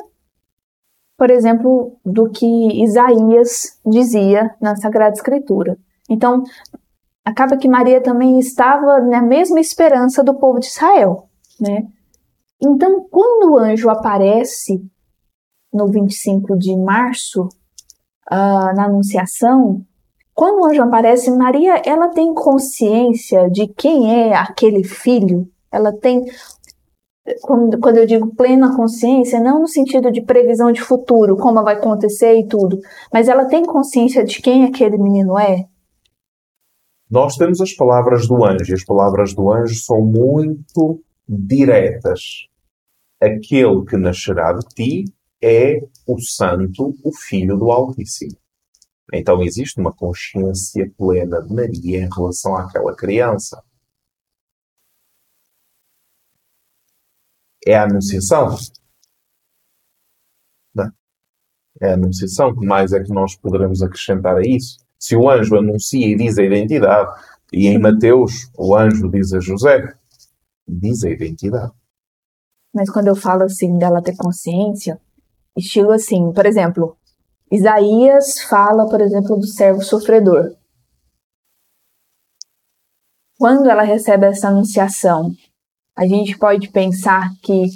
por 1.16 1.30
exemplo, 1.30 1.96
do 2.04 2.28
que 2.30 2.82
Isaías 2.82 3.78
dizia 3.86 4.54
na 4.60 4.74
Sagrada 4.74 5.14
Escritura. 5.14 5.78
Então, 6.10 6.42
acaba 7.24 7.56
que 7.56 7.68
Maria 7.68 8.00
também 8.00 8.40
estava 8.40 9.00
na 9.00 9.22
mesma 9.22 9.60
esperança 9.60 10.24
do 10.24 10.34
povo 10.34 10.58
de 10.58 10.66
Israel, 10.66 11.28
né? 11.60 11.86
Então, 12.64 13.04
quando 13.10 13.52
o 13.52 13.58
anjo 13.58 13.90
aparece 13.90 14.80
no 15.72 15.88
25 15.88 16.56
de 16.56 16.76
março, 16.76 17.48
uh, 18.30 18.74
na 18.76 18.84
Anunciação, 18.84 19.84
quando 20.32 20.60
o 20.60 20.66
anjo 20.66 20.80
aparece, 20.82 21.30
Maria, 21.32 21.82
ela 21.84 22.10
tem 22.10 22.32
consciência 22.32 23.50
de 23.50 23.66
quem 23.66 24.28
é 24.28 24.36
aquele 24.36 24.84
filho? 24.84 25.48
Ela 25.72 25.92
tem, 25.92 26.24
quando, 27.42 27.80
quando 27.80 27.96
eu 27.96 28.06
digo 28.06 28.32
plena 28.36 28.76
consciência, 28.76 29.40
não 29.40 29.62
no 29.62 29.66
sentido 29.66 30.12
de 30.12 30.22
previsão 30.22 30.70
de 30.70 30.80
futuro, 30.80 31.36
como 31.36 31.64
vai 31.64 31.74
acontecer 31.74 32.38
e 32.38 32.46
tudo, 32.46 32.78
mas 33.12 33.28
ela 33.28 33.46
tem 33.46 33.64
consciência 33.64 34.24
de 34.24 34.40
quem 34.40 34.64
aquele 34.64 34.98
menino 34.98 35.36
é? 35.36 35.66
Nós 37.10 37.36
temos 37.36 37.60
as 37.60 37.74
palavras 37.74 38.28
do 38.28 38.44
anjo, 38.44 38.70
e 38.70 38.74
as 38.74 38.84
palavras 38.84 39.34
do 39.34 39.52
anjo 39.52 39.74
são 39.74 40.00
muito 40.00 41.02
diretas 41.28 42.51
aquele 43.22 43.84
que 43.84 43.96
nascerá 43.96 44.52
de 44.52 44.66
ti 44.74 45.04
é 45.42 45.80
o 46.06 46.20
Santo, 46.20 46.94
o 47.04 47.12
Filho 47.16 47.56
do 47.56 47.70
Altíssimo. 47.70 48.36
Então 49.12 49.42
existe 49.42 49.80
uma 49.80 49.92
consciência 49.92 50.90
plena 50.96 51.42
de 51.42 51.54
Maria 51.54 51.98
em 51.98 52.08
relação 52.08 52.56
àquela 52.56 52.94
criança. 52.96 53.62
É 57.66 57.76
a 57.76 57.84
Anunciação. 57.84 58.56
É 61.80 61.90
a 61.90 61.94
Anunciação. 61.94 62.54
que 62.54 62.66
mais 62.66 62.92
é 62.92 63.02
que 63.02 63.12
nós 63.12 63.36
poderemos 63.36 63.82
acrescentar 63.82 64.36
a 64.36 64.42
isso? 64.42 64.78
Se 64.98 65.16
o 65.16 65.28
anjo 65.28 65.56
anuncia 65.56 66.06
e 66.06 66.16
diz 66.16 66.38
a 66.38 66.44
identidade, 66.44 67.10
e 67.52 67.66
em 67.66 67.78
Mateus 67.78 68.50
o 68.56 68.76
anjo 68.76 69.10
diz 69.10 69.32
a 69.32 69.40
José, 69.40 69.94
diz 70.66 71.02
a 71.04 71.10
identidade. 71.10 71.72
Mas 72.74 72.90
quando 72.90 73.08
eu 73.08 73.16
falo 73.16 73.44
assim 73.44 73.76
dela 73.76 74.02
ter 74.02 74.16
consciência, 74.16 75.00
estilo 75.56 75.92
assim, 75.92 76.32
por 76.32 76.46
exemplo, 76.46 76.96
Isaías 77.50 78.40
fala, 78.48 78.88
por 78.88 79.00
exemplo, 79.00 79.36
do 79.36 79.46
servo 79.46 79.82
sofredor. 79.82 80.54
Quando 83.38 83.68
ela 83.68 83.82
recebe 83.82 84.26
essa 84.26 84.48
anunciação, 84.48 85.32
a 85.96 86.06
gente 86.06 86.38
pode 86.38 86.70
pensar 86.70 87.30
que 87.42 87.66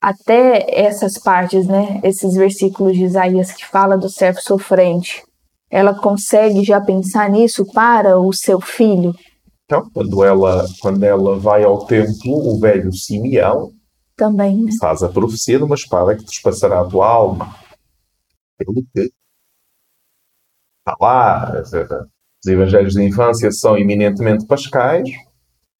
até 0.00 0.66
essas 0.68 1.18
partes, 1.18 1.66
né, 1.66 2.00
esses 2.02 2.34
versículos 2.34 2.96
de 2.96 3.04
Isaías 3.04 3.52
que 3.52 3.66
fala 3.66 3.98
do 3.98 4.08
servo 4.08 4.40
sofrente, 4.40 5.22
ela 5.70 5.94
consegue 5.94 6.62
já 6.62 6.80
pensar 6.80 7.28
nisso 7.28 7.66
para 7.72 8.18
o 8.18 8.32
seu 8.32 8.60
filho? 8.60 9.14
Então, 9.64 9.88
quando 9.92 10.22
ela, 10.22 10.66
quando 10.80 11.02
ela 11.02 11.38
vai 11.38 11.64
ao 11.64 11.84
templo, 11.86 12.54
o 12.54 12.60
velho 12.60 12.92
Simeão 12.92 13.72
também. 14.16 14.64
Né? 14.64 14.72
Faz 14.80 15.02
a 15.02 15.08
profecia 15.08 15.58
de 15.58 15.64
uma 15.64 15.74
espada 15.74 16.16
que 16.16 16.24
despassará 16.24 16.80
a 16.80 16.88
tua 16.88 17.06
alma. 17.06 17.54
Pelo 18.56 18.84
que 18.92 19.10
está 20.80 20.96
lá, 21.00 21.62
os 21.62 22.46
evangelhos 22.46 22.94
de 22.94 23.02
infância 23.02 23.50
são 23.50 23.76
eminentemente 23.76 24.46
pascais. 24.46 25.08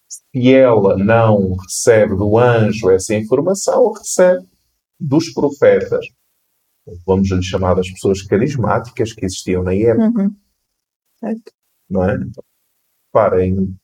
Se 0.09 0.53
ela 0.53 0.97
não 0.97 1.55
recebe 1.57 2.16
do 2.16 2.38
anjo 2.38 2.90
essa 2.90 3.14
informação, 3.14 3.92
recebe 3.92 4.47
dos 4.99 5.33
profetas. 5.33 6.07
Vamos 7.07 7.31
lhe 7.31 7.42
chamar 7.42 7.75
das 7.75 7.90
pessoas 7.90 8.23
carismáticas 8.23 9.12
que 9.12 9.25
existiam 9.25 9.62
na 9.62 9.75
época. 9.75 10.23
Uhum. 10.23 10.37
Não 11.88 12.05
é? 12.05 12.18
Parem, 13.11 13.77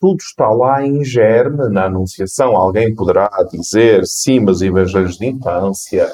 tudo 0.00 0.18
está 0.20 0.48
lá 0.48 0.86
em 0.86 1.04
germe 1.04 1.68
na 1.68 1.86
Anunciação. 1.86 2.56
Alguém 2.56 2.94
poderá 2.94 3.28
dizer, 3.50 4.06
sim, 4.06 4.40
mas 4.40 4.62
evangelhos 4.62 5.18
de 5.18 5.26
infância 5.26 6.10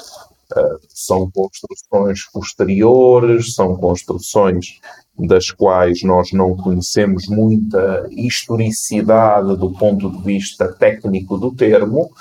uh, 0.51 0.79
são 0.89 1.29
construções 1.29 2.25
posteriores, 2.31 3.53
são 3.53 3.75
construções 3.75 4.79
das 5.17 5.51
quais 5.51 6.01
nós 6.03 6.31
não 6.33 6.55
conhecemos 6.55 7.27
muita 7.27 8.07
historicidade 8.11 9.55
do 9.55 9.71
ponto 9.71 10.11
de 10.11 10.21
vista 10.23 10.71
técnico 10.73 11.37
do 11.37 11.53
termo. 11.53 12.11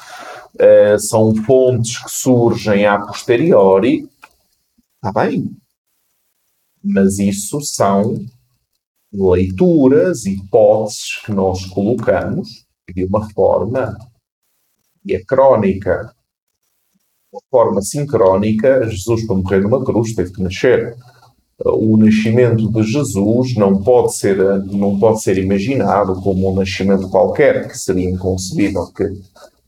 Uh, 0.55 0.99
são 0.99 1.35
fontes 1.35 1.99
que 1.99 2.11
surgem 2.11 2.87
a 2.87 2.99
posteriori. 2.99 4.09
Está 4.97 5.25
bem. 5.25 5.51
Mas 6.83 7.19
isso 7.19 7.61
são 7.63 8.23
leituras, 9.15 10.27
hipóteses 10.27 11.23
que 11.25 11.33
nós 11.33 11.65
colocamos 11.67 12.67
de 12.93 13.05
uma 13.05 13.29
forma 13.31 13.97
diacrónica, 15.05 16.13
uma 17.33 17.41
forma 17.51 17.83
sincrónica. 17.83 18.89
Jesus, 18.91 19.27
para 19.27 19.37
morrer 19.37 19.61
numa 19.61 19.85
cruz, 19.85 20.15
teve 20.15 20.33
que 20.33 20.43
nascer. 20.43 20.97
O 21.65 21.97
nascimento 21.97 22.69
de 22.71 22.83
Jesus 22.83 23.55
não 23.57 23.81
pode 23.81 24.17
ser, 24.17 24.37
não 24.65 24.99
pode 24.99 25.23
ser 25.23 25.39
imaginado 25.39 26.21
como 26.21 26.51
um 26.51 26.55
nascimento 26.55 27.09
qualquer, 27.09 27.69
que 27.69 27.79
seria 27.79 28.11
inconcebível 28.11 28.87
que 28.93 29.05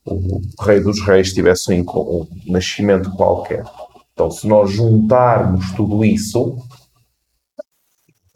o 0.05 0.41
Rei 0.61 0.81
dos 0.81 1.01
Reis 1.01 1.33
tivesse 1.33 1.73
um 1.73 2.27
nascimento 2.47 3.11
qualquer. 3.13 3.65
Então, 4.13 4.31
se 4.31 4.49
nós 4.49 4.73
juntarmos 4.73 5.73
tudo 5.73 6.05
isso, 6.05 6.57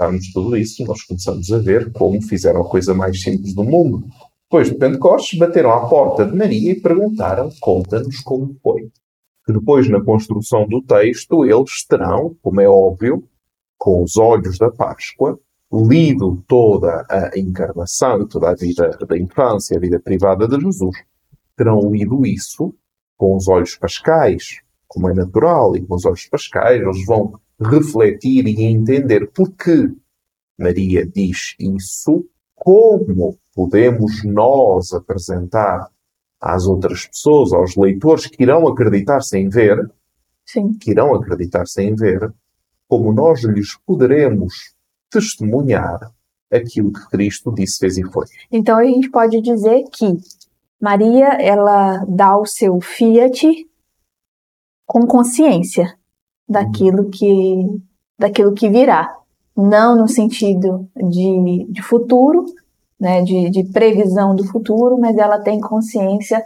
juntarmos 0.01 0.33
tudo 0.33 0.57
isso, 0.57 0.85
nós 0.85 1.03
começamos 1.03 1.53
a 1.53 1.59
ver 1.59 1.93
como 1.93 2.21
fizeram 2.23 2.63
a 2.63 2.69
coisa 2.69 2.95
mais 2.95 3.23
simples 3.23 3.55
do 3.55 3.63
mundo. 3.63 4.07
Depois 4.45 4.69
de 4.69 4.75
Pentecostes, 4.77 5.39
bateram 5.39 5.71
à 5.71 5.89
porta 5.89 6.25
de 6.25 6.37
Maria 6.37 6.73
e 6.73 6.81
perguntaram: 6.81 7.51
conta-nos 7.61 8.21
como 8.21 8.57
foi. 8.63 8.91
Que 9.45 9.53
depois, 9.53 9.89
na 9.89 10.03
construção 10.03 10.67
do 10.67 10.83
texto, 10.83 11.45
eles 11.45 11.85
terão, 11.87 12.35
como 12.43 12.61
é 12.61 12.69
óbvio, 12.69 13.23
com 13.79 14.03
os 14.03 14.17
olhos 14.17 14.59
da 14.59 14.71
Páscoa, 14.71 15.39
lido 15.73 16.43
toda 16.49 17.07
a 17.09 17.39
encarnação, 17.39 18.27
toda 18.27 18.51
a 18.51 18.55
vida 18.55 18.99
da 19.07 19.19
infância, 19.19 19.77
a 19.77 19.81
vida 19.81 20.01
privada 20.01 20.49
de 20.49 20.61
Jesus. 20.61 20.97
Terão 21.57 21.91
lido 21.93 22.27
isso 22.27 22.75
com 23.17 23.37
os 23.37 23.49
olhos 23.49 23.77
pascais, 23.77 24.61
como 24.89 25.09
é 25.09 25.15
natural, 25.15 25.77
e 25.77 25.87
com 25.87 25.95
os 25.95 26.05
olhos 26.05 26.27
pascais 26.27 26.81
eles 26.81 27.05
vão 27.07 27.39
refletir 27.61 28.46
e 28.46 28.64
entender 28.64 29.31
por 29.31 29.53
que 29.53 29.94
Maria 30.59 31.07
diz 31.07 31.55
isso, 31.59 32.25
como 32.55 33.38
podemos 33.55 34.25
nós 34.25 34.92
apresentar 34.92 35.90
às 36.40 36.66
outras 36.66 37.07
pessoas, 37.07 37.53
aos 37.53 37.77
leitores 37.77 38.27
que 38.27 38.42
irão 38.42 38.66
acreditar 38.66 39.20
sem 39.20 39.49
ver, 39.49 39.90
Sim. 40.46 40.73
que 40.79 40.90
irão 40.90 41.14
acreditar 41.14 41.66
sem 41.66 41.94
ver, 41.94 42.33
como 42.88 43.12
nós 43.12 43.42
lhes 43.44 43.77
poderemos 43.87 44.75
testemunhar 45.11 46.12
aquilo 46.51 46.92
que 46.92 47.09
Cristo 47.11 47.53
disse, 47.53 47.79
fez 47.79 47.99
e 47.99 48.05
foi. 48.11 48.27
Então 48.51 48.79
a 48.79 48.85
gente 48.85 49.11
pode 49.11 49.40
dizer 49.40 49.85
que 49.92 50.16
Maria, 50.81 51.29
ela 51.40 52.05
dá 52.09 52.37
o 52.37 52.46
seu 52.46 52.81
fiat 52.81 53.46
com 54.87 55.07
consciência 55.07 56.00
daquilo 56.51 57.09
que, 57.09 57.81
daquilo 58.19 58.53
que 58.53 58.69
virá. 58.69 59.17
Não 59.57 59.97
no 59.97 60.09
sentido 60.09 60.89
de, 60.97 61.67
de 61.71 61.83
futuro, 61.83 62.45
né, 62.99 63.23
de, 63.23 63.49
de 63.51 63.65
previsão 63.65 64.35
do 64.35 64.45
futuro, 64.45 64.99
mas 64.99 65.17
ela 65.17 65.39
tem 65.39 65.61
consciência 65.61 66.45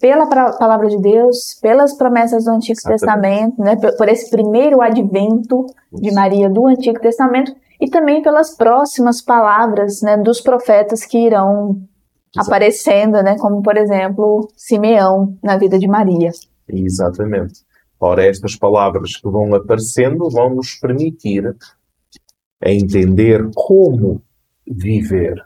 pela 0.00 0.26
palavra 0.26 0.88
de 0.88 0.98
Deus, 0.98 1.58
pelas 1.62 1.96
promessas 1.96 2.44
do 2.44 2.50
Antigo 2.50 2.78
Exatamente. 2.78 3.54
Testamento, 3.56 3.62
né, 3.62 3.76
por 3.96 4.08
esse 4.08 4.28
primeiro 4.28 4.82
advento 4.82 5.64
de 5.92 6.12
Maria 6.12 6.50
do 6.50 6.66
Antigo 6.66 7.00
Testamento 7.00 7.54
e 7.80 7.88
também 7.88 8.22
pelas 8.22 8.56
próximas 8.56 9.22
palavras 9.22 10.02
né, 10.02 10.16
dos 10.16 10.40
profetas 10.40 11.04
que 11.04 11.18
irão 11.18 11.80
Exato. 12.34 12.50
aparecendo, 12.50 13.22
né, 13.22 13.36
como 13.38 13.62
por 13.62 13.76
exemplo 13.76 14.48
Simeão 14.56 15.36
na 15.42 15.56
vida 15.56 15.78
de 15.78 15.86
Maria. 15.86 16.32
Exatamente. 16.68 17.62
Ora, 18.00 18.24
estas 18.24 18.56
palavras 18.56 19.16
que 19.16 19.28
vão 19.28 19.54
aparecendo 19.54 20.28
vão 20.30 20.54
nos 20.54 20.74
permitir 20.74 21.56
entender 22.62 23.48
como 23.54 24.22
viver 24.66 25.44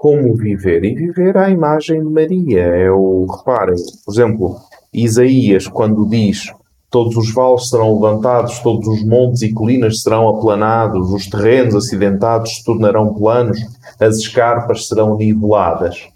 como 0.00 0.34
viver. 0.34 0.82
E 0.82 0.94
viver 0.94 1.36
à 1.36 1.50
imagem 1.50 2.02
de 2.02 2.08
Maria. 2.08 2.62
É 2.62 2.90
o, 2.90 3.26
reparem, 3.26 3.74
por 4.02 4.12
exemplo, 4.14 4.56
Isaías, 4.90 5.68
quando 5.68 6.08
diz 6.08 6.50
todos 6.88 7.16
os 7.16 7.32
vales 7.32 7.68
serão 7.68 7.94
levantados, 7.94 8.58
todos 8.60 8.88
os 8.88 9.04
montes 9.04 9.42
e 9.42 9.52
colinas 9.52 10.00
serão 10.00 10.28
aplanados, 10.28 11.12
os 11.12 11.28
terrenos 11.28 11.76
acidentados 11.76 12.56
se 12.56 12.64
tornarão 12.64 13.14
planos, 13.14 13.60
as 14.00 14.16
escarpas 14.16 14.88
serão 14.88 15.16
niveladas. 15.16 16.08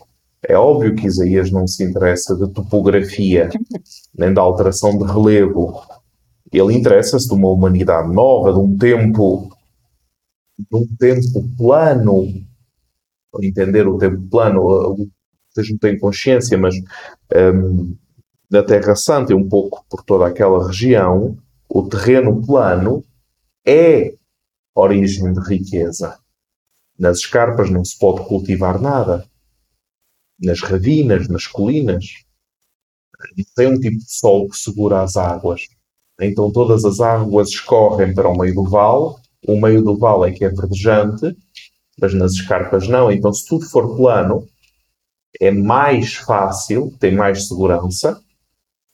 É 0.47 0.57
óbvio 0.57 0.95
que 0.95 1.07
Isaías 1.07 1.51
não 1.51 1.67
se 1.67 1.83
interessa 1.85 2.37
de 2.37 2.53
topografia, 2.53 3.49
nem 4.15 4.33
da 4.33 4.43
alteração 4.43 4.97
de 4.97 5.05
relevo. 5.05 5.83
Ele 6.53 6.75
interessa-se 6.75 7.27
de 7.27 7.35
uma 7.35 7.49
humanidade 7.49 8.13
nova, 8.13 8.53
de 8.53 8.59
um 8.59 8.77
tempo, 8.77 9.49
de 10.59 10.77
um 10.77 10.87
tempo 10.99 11.43
plano, 11.57 12.27
entender 13.43 13.89
o 13.89 13.99
tempo 13.99 14.21
plano, 14.29 15.09
vocês 15.51 15.71
não 15.71 15.79
têm 15.79 15.99
consciência, 15.99 16.59
mas 16.59 16.75
um, 17.35 17.97
na 18.51 18.63
Terra 18.63 18.95
Santa 18.95 19.33
e 19.33 19.35
um 19.35 19.49
pouco 19.49 19.85
por 19.89 20.05
toda 20.05 20.27
aquela 20.27 20.67
região, 20.67 21.37
o 21.69 21.89
terreno 21.89 22.45
plano 22.45 23.03
é 23.67 24.15
origem 24.75 25.33
de 25.33 25.41
riqueza. 25.41 26.19
Nas 26.99 27.19
escarpas 27.19 27.71
não 27.71 27.85
se 27.85 27.99
pode 27.99 28.27
cultivar 28.29 28.81
nada. 28.81 29.25
Nas 30.45 30.61
ravinas, 30.61 31.29
nas 31.29 31.47
colinas, 31.47 32.05
tem 33.57 33.69
um 33.69 33.81
tipo 33.81 33.97
de 33.97 34.13
sol 34.13 34.49
que 34.49 34.57
segura 34.57 35.03
as 35.03 35.17
águas. 35.17 35.63
Então 36.21 36.53
todas 36.53 36.85
as 36.85 37.01
águas 37.01 37.49
escorrem 37.49 38.15
para 38.15 38.29
o 38.29 38.37
meio 38.37 38.55
do 38.55 38.65
vale, 38.65 39.15
o 39.47 39.61
meio 39.61 39.83
do 39.83 39.97
vale 39.97 40.31
é 40.31 40.35
que 40.35 40.45
é 40.45 40.49
verdejante, 40.49 41.37
mas 42.01 42.15
nas 42.15 42.33
escarpas 42.33 42.89
não. 42.89 43.11
Então, 43.11 43.33
se 43.33 43.47
tudo 43.47 43.65
for 43.67 43.97
plano, 43.97 44.47
é 45.41 45.51
mais 45.51 46.15
fácil, 46.15 46.95
tem 46.99 47.15
mais 47.15 47.49
segurança, 47.49 48.21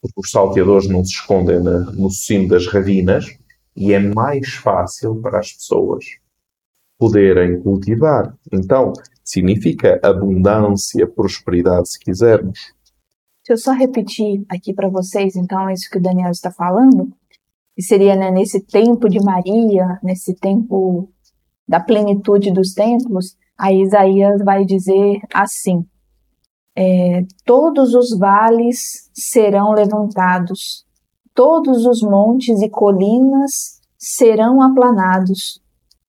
porque 0.00 0.20
os 0.20 0.30
salteadores 0.30 0.88
não 0.88 1.04
se 1.04 1.12
escondem 1.12 1.60
no 1.60 2.10
cimo 2.10 2.48
das 2.48 2.66
ravinas, 2.66 3.26
e 3.76 3.92
é 3.92 3.98
mais 3.98 4.54
fácil 4.54 5.20
para 5.20 5.38
as 5.38 5.52
pessoas 5.52 6.04
poderem 6.98 7.60
cultivar. 7.62 8.34
Então, 8.52 8.92
significa 9.30 10.00
abundância, 10.02 11.06
prosperidade, 11.06 11.90
se 11.90 11.98
quisermos. 11.98 12.58
Deixa 13.46 13.52
eu 13.52 13.56
só 13.58 13.72
repetir 13.72 14.44
aqui 14.48 14.72
para 14.72 14.88
vocês, 14.88 15.36
então, 15.36 15.70
isso 15.70 15.88
que 15.90 15.98
o 15.98 16.02
Daniel 16.02 16.30
está 16.30 16.50
falando, 16.50 17.08
que 17.74 17.82
seria 17.82 18.14
né, 18.16 18.30
nesse 18.30 18.60
tempo 18.60 19.08
de 19.08 19.18
Maria, 19.24 19.98
nesse 20.02 20.34
tempo 20.34 21.08
da 21.66 21.80
plenitude 21.80 22.52
dos 22.52 22.74
templos, 22.74 23.36
aí 23.56 23.80
Isaías 23.82 24.42
vai 24.44 24.64
dizer 24.64 25.20
assim: 25.32 25.86
é, 26.76 27.24
todos 27.44 27.94
os 27.94 28.18
vales 28.18 29.10
serão 29.14 29.72
levantados, 29.72 30.84
todos 31.34 31.86
os 31.86 32.02
montes 32.02 32.60
e 32.60 32.68
colinas 32.68 33.80
serão 33.98 34.60
aplanados, 34.62 35.60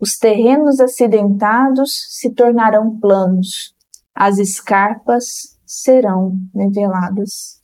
os 0.01 0.17
terrenos 0.17 0.79
acidentados 0.79 1.91
se 2.09 2.33
tornarão 2.33 2.99
planos, 2.99 3.75
as 4.15 4.39
escarpas 4.39 5.57
serão 5.65 6.35
niveladas. 6.53 7.61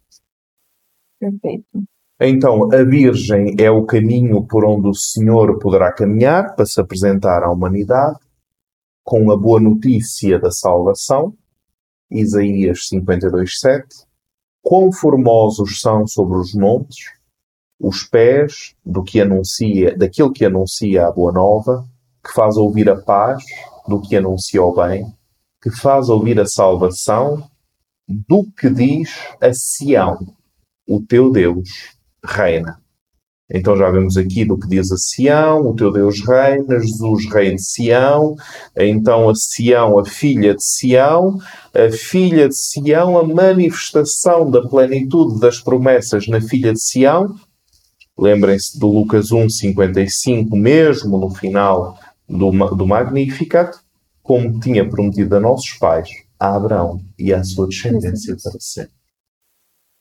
Perfeito. 1.20 1.84
Então, 2.22 2.72
a 2.72 2.84
Virgem 2.84 3.56
é 3.60 3.70
o 3.70 3.86
caminho 3.86 4.46
por 4.46 4.66
onde 4.66 4.88
o 4.88 4.94
Senhor 4.94 5.58
poderá 5.60 5.92
caminhar 5.92 6.56
para 6.56 6.66
se 6.66 6.80
apresentar 6.80 7.44
à 7.44 7.52
humanidade 7.52 8.20
com 9.04 9.32
a 9.32 9.38
boa 9.38 9.60
notícia 9.60 10.40
da 10.40 10.52
salvação. 10.52 11.34
Isaías 12.10 12.88
52:7. 12.88 14.06
Quão 14.62 14.92
formosos 14.92 15.80
são 15.82 16.06
sobre 16.08 16.38
os 16.38 16.54
montes 16.54 17.18
os 17.80 18.04
pés 18.04 18.76
do 18.84 19.04
que 19.04 19.22
anuncia, 19.22 19.96
daquele 19.96 20.32
que 20.32 20.44
anuncia 20.44 21.06
a 21.06 21.12
boa 21.12 21.32
nova, 21.32 21.86
que 22.28 22.34
faz 22.34 22.58
ouvir 22.58 22.90
a 22.90 22.96
paz 22.96 23.42
do 23.88 24.02
que 24.02 24.18
anuncia 24.18 24.62
o 24.62 24.76
bem, 24.76 25.06
que 25.62 25.72
faz 25.72 26.10
ouvir 26.10 26.40
a 26.40 26.46
salvação 26.46 27.42
do 28.08 28.46
que 28.58 28.70
diz 28.70 29.10
a 29.42 29.54
Sião, 29.54 30.18
o 30.88 31.02
teu 31.02 31.32
Deus 31.32 31.70
reina. 32.24 32.80
Então 33.50 33.78
já 33.78 33.90
vemos 33.90 34.18
aqui 34.18 34.44
do 34.44 34.58
que 34.58 34.68
diz 34.68 34.92
a 34.92 34.98
Sião, 34.98 35.68
o 35.68 35.76
teu 35.76 35.92
Deus 35.92 36.20
reina, 36.20 36.82
Jesus 36.82 37.32
reina 37.32 37.56
de 37.56 37.64
Sião, 37.64 38.36
então 38.76 39.30
a 39.30 39.36
Sião, 39.36 39.98
a 39.98 40.06
filha 40.06 40.54
de 40.54 40.64
Sião, 40.64 41.38
a 41.74 41.90
filha 41.90 42.50
de 42.50 42.56
Sião, 42.56 43.18
a 43.18 43.24
manifestação 43.24 44.52
da 44.52 44.68
plenitude 44.68 45.40
das 45.40 45.62
promessas 45.62 46.28
na 46.28 46.42
filha 46.42 46.74
de 46.74 46.82
Sião. 46.82 47.34
Lembrem-se 48.20 48.78
do 48.80 48.88
Lucas 48.88 49.32
1, 49.32 49.50
55, 49.50 50.58
mesmo 50.58 51.18
no 51.18 51.30
final 51.30 51.98
do, 52.28 52.52
do 52.76 52.88
Magnificat, 52.88 53.78
como 54.22 54.60
tinha 54.60 54.88
prometido 54.88 55.36
a 55.36 55.40
nossos 55.40 55.74
pais, 55.74 56.10
a 56.40 56.56
Abraão 56.56 57.02
e 57.18 57.34
à 57.34 57.44
sua 57.44 57.68
descendência 57.68 58.36
para 58.42 58.60
sempre. 58.60 58.94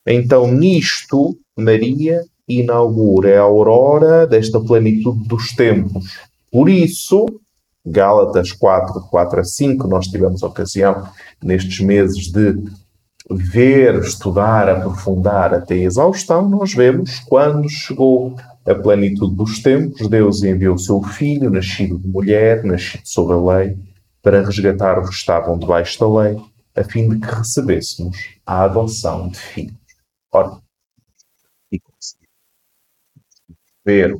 Então, 0.05 0.51
nisto, 0.51 1.37
Maria 1.57 2.23
inaugura 2.47 3.39
a 3.39 3.43
aurora 3.43 4.25
desta 4.25 4.59
plenitude 4.59 5.27
dos 5.27 5.53
tempos. 5.53 6.17
Por 6.51 6.69
isso, 6.69 7.25
Gálatas 7.85 8.51
4, 8.51 9.01
4 9.09 9.39
a 9.39 9.43
5, 9.43 9.87
nós 9.87 10.07
tivemos 10.07 10.43
ocasião 10.43 11.07
nestes 11.43 11.79
meses 11.79 12.31
de 12.31 12.55
ver, 13.29 13.99
estudar, 13.99 14.69
aprofundar 14.69 15.53
até 15.53 15.75
a 15.75 15.83
exaustão, 15.83 16.47
nós 16.47 16.73
vemos 16.73 17.19
quando 17.19 17.67
chegou 17.67 18.35
a 18.67 18.75
plenitude 18.75 19.33
dos 19.33 19.59
tempos, 19.61 20.09
Deus 20.09 20.43
enviou 20.43 20.75
o 20.75 20.79
seu 20.79 21.01
Filho, 21.01 21.49
nascido 21.49 21.97
de 21.97 22.07
mulher, 22.07 22.65
nascido 22.65 23.01
sob 23.05 23.31
a 23.33 23.57
lei, 23.57 23.77
para 24.21 24.43
resgatar 24.43 24.99
os 24.99 25.09
que 25.09 25.15
estavam 25.15 25.57
debaixo 25.57 25.97
da 25.99 26.21
lei, 26.21 26.37
a 26.75 26.83
fim 26.83 27.07
de 27.07 27.19
que 27.19 27.33
recebêssemos 27.33 28.17
a 28.45 28.63
adoção 28.63 29.29
de 29.29 29.39
filhos. 29.39 29.77
Ora, 30.31 30.61
e 31.71 31.79
conseguimos 31.79 32.27
ver, 33.85 34.13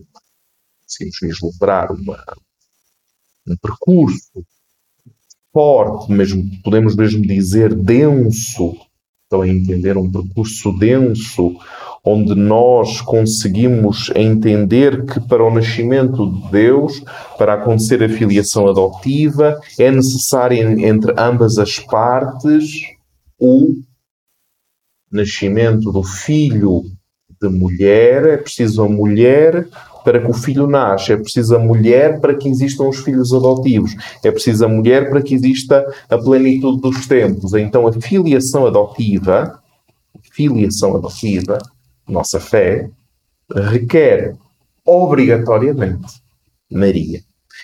conseguimos 0.81 1.19
vislumbrar 1.21 1.91
uma, 1.91 2.23
um 3.49 3.57
percurso 3.57 4.45
forte, 5.51 6.09
mesmo, 6.09 6.43
podemos 6.63 6.95
mesmo 6.95 7.21
dizer 7.21 7.75
denso, 7.75 8.77
estão 9.23 9.41
a 9.41 9.47
entender 9.47 9.97
um 9.97 10.09
percurso 10.09 10.71
denso, 10.77 11.53
onde 12.07 12.35
nós 12.35 13.01
conseguimos 13.01 14.09
entender 14.15 15.05
que 15.05 15.19
para 15.19 15.43
o 15.43 15.53
nascimento 15.53 16.31
de 16.31 16.51
Deus, 16.51 17.03
para 17.37 17.55
acontecer 17.55 18.01
a 18.01 18.09
filiação 18.09 18.67
adotiva, 18.67 19.59
é 19.77 19.91
necessário 19.91 20.57
entre 20.79 21.13
ambas 21.17 21.57
as 21.57 21.79
partes 21.79 22.65
o 23.39 23.73
nascimento 25.11 25.91
do 25.91 26.01
filho 26.01 26.83
de 27.41 27.49
mulher, 27.49 28.25
é 28.25 28.37
preciso 28.37 28.83
a 28.83 28.89
mulher 28.89 29.67
para 30.03 30.21
que 30.21 30.31
o 30.31 30.33
filho 30.33 30.65
nasça, 30.65 31.13
é 31.13 31.17
preciso 31.17 31.55
a 31.55 31.59
mulher 31.59 32.21
para 32.21 32.33
que 32.33 32.47
existam 32.47 32.85
os 32.85 32.99
filhos 32.99 33.33
adotivos, 33.33 33.93
é 34.23 34.31
preciso 34.31 34.65
a 34.65 34.69
mulher 34.69 35.09
para 35.09 35.21
que 35.21 35.35
exista 35.35 35.85
a 36.09 36.17
plenitude 36.17 36.81
dos 36.81 37.05
tempos. 37.05 37.53
Então 37.53 37.85
a 37.85 37.91
filiação 37.91 38.65
adotiva, 38.65 39.61
filiação 40.31 40.95
adotiva, 40.95 41.59
nossa 42.07 42.39
fé, 42.39 42.89
requer 43.53 44.35
obrigatoriamente 44.85 46.21
Maria. 46.71 47.21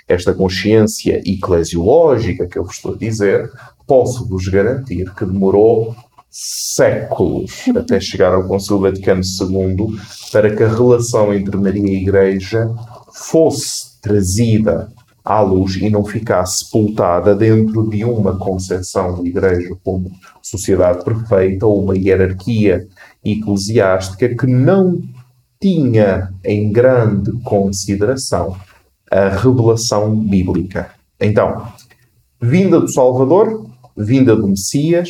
Esta 0.08 0.34
consciência 0.34 1.22
eclesiológica 1.26 2.48
que 2.48 2.58
eu 2.58 2.64
vos 2.64 2.76
estou 2.76 2.94
a 2.94 2.98
dizer, 2.98 3.50
posso-vos 3.88 4.48
garantir 4.48 5.14
que 5.14 5.26
demorou 5.26 5.96
séculos 6.30 7.52
até 7.78 8.00
chegar 8.00 8.34
ao 8.34 8.48
Concílio 8.48 8.82
Vaticano 8.82 9.22
II 9.22 10.00
para 10.32 10.56
que 10.56 10.64
a 10.64 10.68
relação 10.68 11.34
entre 11.34 11.56
Maria 11.58 11.92
e 11.92 12.02
Igreja 12.02 12.68
fosse 13.14 14.02
trazida 14.02 14.92
à 15.24 15.40
luz 15.40 15.76
e 15.76 15.90
não 15.90 16.04
ficar 16.04 16.46
sepultada 16.46 17.34
dentro 17.34 17.90
de 17.90 18.04
uma 18.04 18.38
concepção 18.38 19.22
de 19.22 19.30
igreja 19.30 19.76
como 19.84 20.12
sociedade 20.42 21.04
perfeita 21.04 21.66
ou 21.66 21.84
uma 21.84 21.98
hierarquia 21.98 22.88
eclesiástica 23.24 24.36
que 24.36 24.48
não 24.48 25.02
tinha 25.62 26.34
em 26.44 26.72
grande 26.72 27.32
consideração 27.44 28.58
a 29.10 29.30
revelação 29.30 30.14
bíblica. 30.16 30.92
Então, 31.20 31.68
vinda 32.42 32.82
do 32.82 32.92
Salvador, 32.92 33.66
vinda 33.96 34.36
do 34.36 34.48
Messias, 34.48 35.10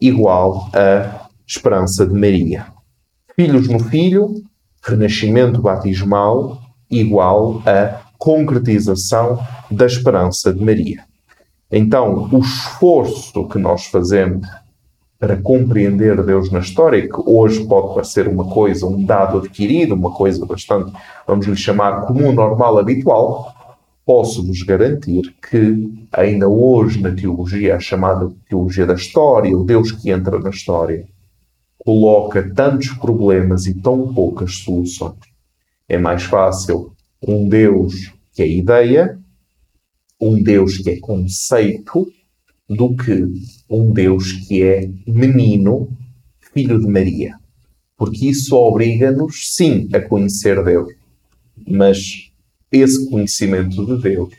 igual 0.00 0.70
a 0.72 1.28
esperança 1.46 2.06
de 2.06 2.14
Maria. 2.14 2.66
Filhos 3.36 3.68
no 3.68 3.80
Filho, 3.80 4.42
renascimento 4.82 5.60
batismal, 5.60 6.58
igual 6.90 7.62
a 7.66 8.09
concretização 8.20 9.42
da 9.70 9.86
esperança 9.86 10.52
de 10.52 10.62
Maria. 10.62 11.02
Então, 11.72 12.28
o 12.30 12.38
esforço 12.40 13.48
que 13.48 13.58
nós 13.58 13.86
fazemos 13.86 14.46
para 15.18 15.38
compreender 15.38 16.22
Deus 16.22 16.50
na 16.50 16.58
história, 16.58 17.08
que 17.08 17.22
hoje 17.24 17.66
pode 17.66 17.94
parecer 17.94 18.28
uma 18.28 18.44
coisa, 18.44 18.86
um 18.86 19.04
dado 19.04 19.38
adquirido, 19.38 19.94
uma 19.94 20.12
coisa 20.12 20.44
bastante, 20.44 20.92
vamos 21.26 21.46
lhe 21.46 21.56
chamar, 21.56 22.06
comum, 22.06 22.30
normal, 22.30 22.78
habitual, 22.78 23.54
posso-vos 24.04 24.62
garantir 24.62 25.34
que 25.48 25.90
ainda 26.12 26.46
hoje 26.46 27.00
na 27.00 27.12
teologia, 27.12 27.76
a 27.76 27.80
chamada 27.80 28.30
teologia 28.48 28.86
da 28.86 28.94
história, 28.94 29.56
o 29.56 29.64
Deus 29.64 29.92
que 29.92 30.10
entra 30.10 30.38
na 30.38 30.50
história, 30.50 31.06
coloca 31.78 32.52
tantos 32.54 32.88
problemas 32.88 33.66
e 33.66 33.74
tão 33.74 34.12
poucas 34.12 34.56
soluções. 34.56 35.16
É 35.88 35.96
mais 35.96 36.24
fácil 36.24 36.92
um 37.26 37.48
Deus 37.48 38.12
que 38.32 38.42
é 38.42 38.48
ideia, 38.48 39.18
um 40.20 40.42
Deus 40.42 40.78
que 40.78 40.90
é 40.90 41.00
conceito, 41.00 42.10
do 42.68 42.94
que 42.94 43.26
um 43.68 43.92
Deus 43.92 44.32
que 44.46 44.62
é 44.62 44.88
menino, 45.06 45.88
filho 46.54 46.80
de 46.80 46.86
Maria. 46.86 47.34
Porque 47.96 48.30
isso 48.30 48.54
obriga-nos, 48.54 49.54
sim, 49.54 49.88
a 49.92 50.00
conhecer 50.00 50.62
Deus. 50.64 50.88
Mas 51.68 52.30
esse 52.70 53.10
conhecimento 53.10 53.84
de 53.84 54.00
Deus 54.00 54.32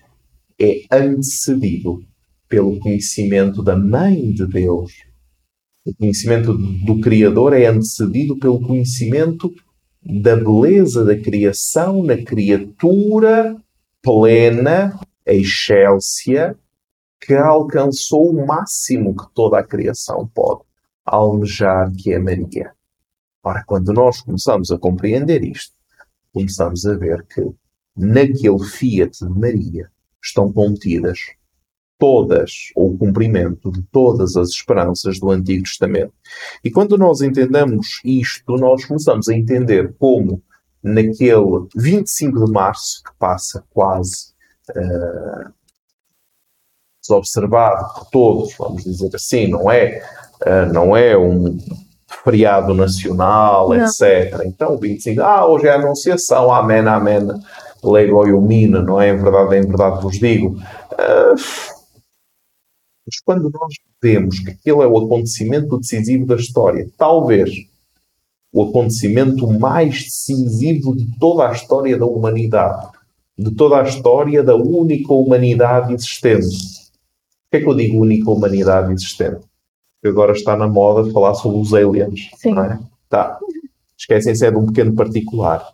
é 0.60 0.84
antecedido 0.92 2.04
pelo 2.48 2.80
conhecimento 2.80 3.62
da 3.62 3.76
Mãe 3.78 4.32
de 4.32 4.48
Deus. 4.48 4.94
O 5.86 5.94
conhecimento 5.96 6.54
do 6.54 7.00
Criador 7.02 7.54
é 7.54 7.66
antecedido 7.66 8.38
pelo 8.38 8.62
conhecimento 8.62 9.54
da 10.04 10.36
beleza 10.36 11.06
da 11.06 11.18
criação 11.18 12.04
na 12.04 12.18
criatura 12.18 13.56
plena, 14.02 15.00
excelsia, 15.26 16.58
que 17.20 17.34
alcançou 17.36 18.32
o 18.32 18.46
máximo 18.46 19.16
que 19.16 19.26
toda 19.34 19.60
a 19.60 19.64
criação 19.64 20.28
pode 20.34 20.62
almejar, 21.06 21.92
que 21.96 22.12
é 22.12 22.20
Maria. 22.20 22.74
Ora, 23.44 23.64
quando 23.66 23.94
nós 23.94 24.22
começamos 24.22 24.72
a 24.72 24.78
compreender 24.78 25.44
isto, 25.44 25.74
começamos 26.34 26.86
a 26.86 26.96
ver 26.96 27.26
que 27.28 27.48
naquele 27.96 28.64
fiat 28.64 29.20
de 29.20 29.30
Maria 29.30 29.92
estão 30.24 30.52
contidas 30.52 31.20
todas, 32.02 32.72
ou 32.76 32.94
o 32.94 32.98
cumprimento 32.98 33.72
de 33.72 33.84
todas 33.92 34.36
as 34.36 34.50
esperanças 34.50 35.20
do 35.20 35.30
Antigo 35.30 35.62
Testamento. 35.62 36.12
E 36.64 36.72
quando 36.72 36.98
nós 36.98 37.22
entendemos 37.22 38.02
isto, 38.04 38.58
nós 38.58 38.84
começamos 38.86 39.30
a 39.30 39.36
entender 39.36 39.94
como 40.00 40.42
naquele 40.84 41.68
25 41.76 42.46
de 42.46 42.52
março, 42.52 43.04
que 43.04 43.12
passa 43.20 43.64
quase 43.70 44.34
uh, 44.72 45.54
desobservado 47.00 47.94
por 47.94 48.10
todos, 48.10 48.56
vamos 48.58 48.84
dizer 48.84 49.12
assim, 49.14 49.46
não 49.46 49.70
é, 49.70 50.04
uh, 50.42 50.74
não 50.74 50.98
é 50.98 51.16
um 51.16 51.56
feriado 52.24 52.74
nacional, 52.74 53.70
não. 53.70 53.76
etc. 53.76 54.42
Então, 54.44 54.76
25, 54.76 55.22
ah, 55.22 55.46
hoje 55.46 55.68
é 55.68 55.70
a 55.70 55.76
Anunciação, 55.76 56.52
amém, 56.52 56.80
amém, 56.80 57.20
lego 57.84 58.28
e 58.28 58.34
umina, 58.34 58.82
não 58.82 59.00
é? 59.00 59.10
Em 59.10 59.18
verdade, 59.18 59.56
em 59.56 59.68
verdade 59.68 60.02
vos 60.02 60.18
digo. 60.18 60.60
Uh, 60.94 61.71
mas 63.12 63.20
quando 63.20 63.50
nós 63.50 63.74
vemos 64.02 64.40
que 64.40 64.52
aquele 64.52 64.84
é 64.84 64.88
o 64.88 64.98
acontecimento 64.98 65.78
decisivo 65.78 66.26
da 66.26 66.36
história, 66.36 66.90
talvez 66.98 67.52
o 68.54 68.64
acontecimento 68.64 69.48
mais 69.48 70.04
decisivo 70.04 70.96
de 70.96 71.20
toda 71.20 71.50
a 71.50 71.52
história 71.52 71.98
da 71.98 72.06
humanidade, 72.06 72.88
de 73.38 73.52
toda 73.52 73.82
a 73.82 73.84
história 73.84 74.42
da 74.42 74.56
única 74.56 75.14
humanidade 75.14 75.94
existente. 75.94 76.58
Por 77.50 77.52
que 77.52 77.58
é 77.58 77.60
que 77.60 77.68
eu 77.68 77.76
digo 77.76 78.02
única 78.02 78.32
humanidade 78.32 78.94
existente? 78.94 79.42
Porque 80.02 80.08
agora 80.08 80.32
está 80.32 80.56
na 80.56 80.68
moda 80.68 81.12
falar 81.12 81.34
sobre 81.36 81.60
os 81.60 81.74
aliens. 81.74 82.30
Sim. 82.38 82.54
Não 82.54 82.64
é? 82.64 82.80
Tá. 83.10 83.38
Esquecem-se 83.98 84.46
é 84.46 84.52
de 84.52 84.58
um 84.58 84.68
pequeno 84.68 84.96
particular. 84.96 85.68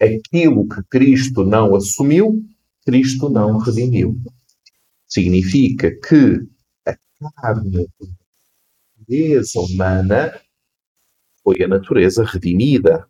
Aquilo 0.00 0.68
que 0.68 0.82
Cristo 0.88 1.44
não 1.44 1.74
assumiu, 1.74 2.40
Cristo 2.86 3.28
não 3.28 3.58
redimiu. 3.58 4.16
Significa 5.10 5.90
que 5.90 6.46
a 6.86 6.96
carne, 7.40 7.88
natureza 8.96 9.60
humana, 9.60 10.40
foi 11.42 11.62
a 11.64 11.68
natureza 11.68 12.24
redimida. 12.24 13.08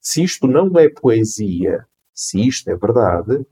Se 0.00 0.22
isto 0.22 0.46
não 0.46 0.70
é 0.78 0.88
poesia, 0.88 1.84
se 2.14 2.46
isto 2.46 2.70
é 2.70 2.76
verdade, 2.76 3.44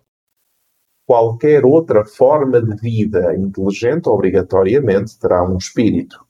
qualquer 1.05 1.65
outra 1.65 2.05
forma 2.05 2.63
de 2.63 2.77
vida 2.77 3.35
inteligente 3.37 4.09
obrigatoriamente 4.09 5.19
terá 5.19 5.43
um 5.43 5.57
espírito. 5.57 6.25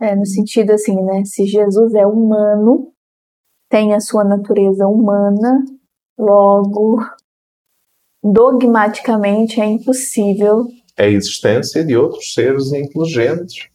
É, 0.00 0.14
no 0.14 0.26
sentido 0.26 0.72
assim, 0.72 0.96
né? 1.02 1.24
Se 1.24 1.46
Jesus 1.46 1.94
é 1.94 2.06
humano, 2.06 2.92
tem 3.68 3.94
a 3.94 4.00
sua 4.00 4.24
natureza 4.24 4.86
humana, 4.86 5.64
logo 6.18 6.98
dogmaticamente 8.22 9.60
é 9.60 9.66
impossível 9.66 10.66
a 11.00 11.06
existência 11.06 11.82
de 11.82 11.96
outros 11.96 12.34
seres 12.34 12.72
inteligentes 12.72 13.68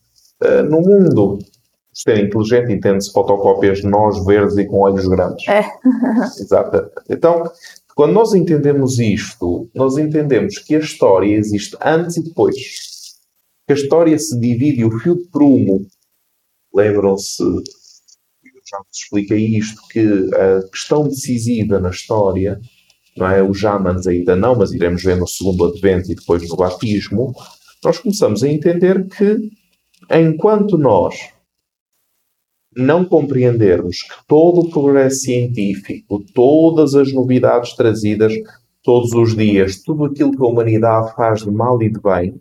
uh, 0.43 0.63
no 0.63 0.81
mundo. 0.81 1.39
Ser 1.91 2.23
inteligente 2.23 2.71
entende-se 2.71 3.11
fotocópias 3.11 3.79
de 3.79 3.87
nós 3.87 4.23
verdes 4.25 4.57
e 4.57 4.65
com 4.65 4.79
olhos 4.79 5.07
grandes. 5.07 5.47
É. 5.47 5.65
Exato. 6.39 6.91
Então, 7.09 7.43
quando 7.95 8.13
nós 8.13 8.33
entendemos 8.33 8.99
isto, 8.99 9.69
nós 9.73 9.97
entendemos 9.97 10.59
que 10.59 10.75
a 10.75 10.79
história 10.79 11.35
existe 11.35 11.75
antes 11.83 12.17
e 12.17 12.23
depois. 12.23 12.55
Que 13.65 13.73
a 13.73 13.75
história 13.75 14.19
se 14.19 14.37
divide 14.39 14.85
o 14.85 14.99
fio 14.99 15.15
de 15.15 15.23
prumo, 15.29 15.87
lembram-se, 16.73 17.43
já 18.69 18.77
vos 18.77 18.97
expliquei 18.97 19.57
isto, 19.57 19.81
que 19.89 20.29
a 20.35 20.69
questão 20.69 21.07
decisiva 21.07 21.79
na 21.79 21.89
história 21.89 22.59
não 23.17 23.27
é? 23.27 23.41
Os 23.41 23.59
Jamans 23.59 24.07
ainda 24.07 24.35
não, 24.35 24.55
mas 24.55 24.71
iremos 24.71 25.03
ver 25.03 25.17
no 25.17 25.27
segundo 25.27 25.65
advento 25.65 26.11
e 26.11 26.15
depois 26.15 26.47
no 26.47 26.55
batismo, 26.55 27.33
nós 27.83 27.99
começamos 27.99 28.43
a 28.43 28.49
entender 28.49 29.07
que 29.07 29.37
enquanto 30.11 30.77
nós 30.77 31.15
não 32.75 33.05
compreendermos 33.05 34.01
que 34.01 34.15
todo 34.27 34.61
o 34.61 34.69
progresso 34.69 35.21
científico, 35.21 36.23
todas 36.33 36.93
as 36.93 37.13
novidades 37.13 37.73
trazidas 37.73 38.33
todos 38.85 39.11
os 39.13 39.35
dias, 39.35 39.81
tudo 39.81 40.05
aquilo 40.05 40.31
que 40.31 40.41
a 40.41 40.45
humanidade 40.45 41.13
faz 41.15 41.41
de 41.41 41.49
mal 41.49 41.81
e 41.81 41.91
de 41.91 41.99
bem, 41.99 42.39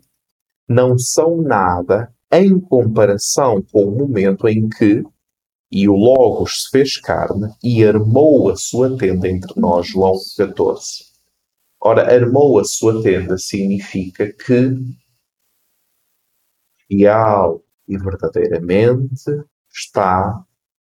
não 0.69 0.95
são 0.97 1.41
nada 1.41 2.13
em 2.31 2.59
comparação 2.59 3.63
com 3.71 3.85
o 3.85 3.97
momento 3.97 4.47
em 4.47 4.69
que 4.69 5.03
e 5.71 5.89
o 5.89 5.93
Logos 5.93 6.63
se 6.63 6.69
fez 6.69 6.97
carne 6.97 7.49
e 7.63 7.83
armou 7.85 8.49
a 8.49 8.55
sua 8.55 8.97
tenda 8.97 9.27
entre 9.27 9.59
nós, 9.59 9.87
João 9.87 10.13
14. 10.37 11.05
Ora, 11.81 12.13
armou 12.13 12.59
a 12.59 12.63
sua 12.63 13.01
tenda 13.01 13.37
significa 13.37 14.31
que 14.31 14.75
real 16.89 17.63
e 17.87 17.97
verdadeiramente 17.97 19.31
está 19.71 20.43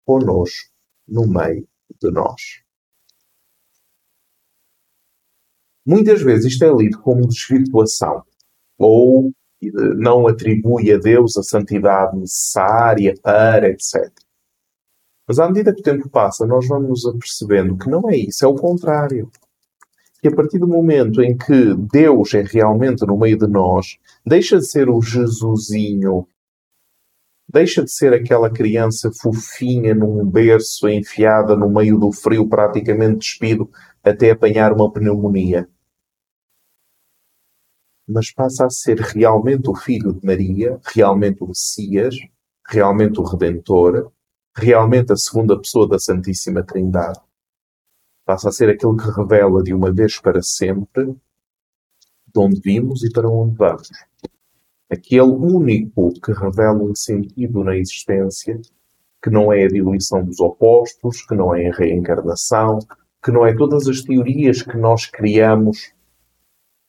conosco 0.06 0.70
no 1.08 1.28
meio 1.28 1.68
de 2.02 2.12
nós. 2.12 2.42
Muitas 5.86 6.22
vezes 6.22 6.54
isto 6.54 6.64
é 6.64 6.74
lido 6.74 7.00
como 7.02 7.28
desvirtuação 7.28 8.24
ou 8.78 9.32
não 9.98 10.28
atribui 10.28 10.92
a 10.92 10.98
Deus 10.98 11.38
a 11.38 11.44
santidade 11.44 12.18
necessária 12.18 13.14
para, 13.22 13.70
etc. 13.70 14.25
Mas 15.28 15.40
à 15.40 15.48
medida 15.48 15.74
que 15.74 15.82
o 15.82 15.84
tempo 15.84 16.10
passa, 16.10 16.46
nós 16.46 16.68
vamos 16.68 16.90
nos 16.90 17.06
apercebendo 17.06 17.78
que 17.78 17.90
não 17.90 18.10
é 18.10 18.18
isso, 18.18 18.46
é 18.46 18.48
o 18.48 18.56
contrário. 18.56 19.30
Que 20.22 20.28
a 20.28 20.36
partir 20.36 20.60
do 20.60 20.68
momento 20.68 21.22
em 21.22 21.36
que 21.38 21.76
Deus 21.92 22.34
é 22.34 22.42
realmente 22.42 23.06
no 23.06 23.18
meio 23.18 23.38
de 23.38 23.48
nós, 23.48 23.98
deixa 24.26 24.58
de 24.58 24.66
ser 24.66 24.90
o 24.90 25.02
Jesusinho 25.02 26.28
Deixa 27.48 27.84
de 27.84 27.92
ser 27.92 28.12
aquela 28.12 28.50
criança 28.50 29.12
fofinha 29.14 29.94
num 29.94 30.26
berço 30.26 30.90
enfiada 30.90 31.56
no 31.56 31.70
meio 31.70 31.98
do 31.98 32.12
frio, 32.12 32.50
praticamente 32.50 33.20
despido, 33.20 33.70
até 34.04 34.32
apanhar 34.32 34.74
uma 34.74 34.92
pneumonia. 34.92 35.70
Mas 38.08 38.32
passa 38.34 38.66
a 38.66 38.70
ser 38.70 39.00
realmente 39.00 39.70
o 39.70 39.76
Filho 39.76 40.14
de 40.14 40.26
Maria, 40.26 40.80
realmente 40.94 41.44
o 41.44 41.48
Messias, 41.48 42.16
realmente 42.68 43.20
o 43.20 43.24
Redentor, 43.24 44.12
realmente 44.56 45.12
a 45.12 45.18
segunda 45.18 45.58
pessoa 45.58 45.88
da 45.88 46.00
Santíssima 46.00 46.64
Trindade. 46.64 47.20
Passa 48.26 48.50
a 48.50 48.52
ser 48.52 48.70
aquele 48.70 48.96
que 48.96 49.12
revela 49.12 49.62
de 49.62 49.74
uma 49.74 49.92
vez 49.92 50.20
para 50.20 50.42
sempre 50.42 51.06
de 51.06 52.40
onde 52.40 52.60
vimos 52.60 53.04
e 53.04 53.12
para 53.12 53.30
onde 53.30 53.56
vamos. 53.56 53.90
Aquele 54.90 55.22
único 55.22 56.14
que 56.22 56.32
revela 56.32 56.82
um 56.82 56.96
sentido 56.96 57.64
na 57.64 57.76
existência, 57.78 58.60
que 59.22 59.30
não 59.30 59.52
é 59.52 59.66
a 59.66 59.68
diluição 59.68 60.24
dos 60.24 60.40
opostos, 60.40 61.26
que 61.26 61.36
não 61.36 61.56
é 61.56 61.68
a 61.68 61.74
reencarnação, 61.74 62.80
que 63.24 63.32
não 63.32 63.46
é 63.46 63.56
todas 63.56 63.88
as 63.88 64.02
teorias 64.02 64.62
que 64.62 64.78
nós 64.78 65.06
criamos 65.06 65.94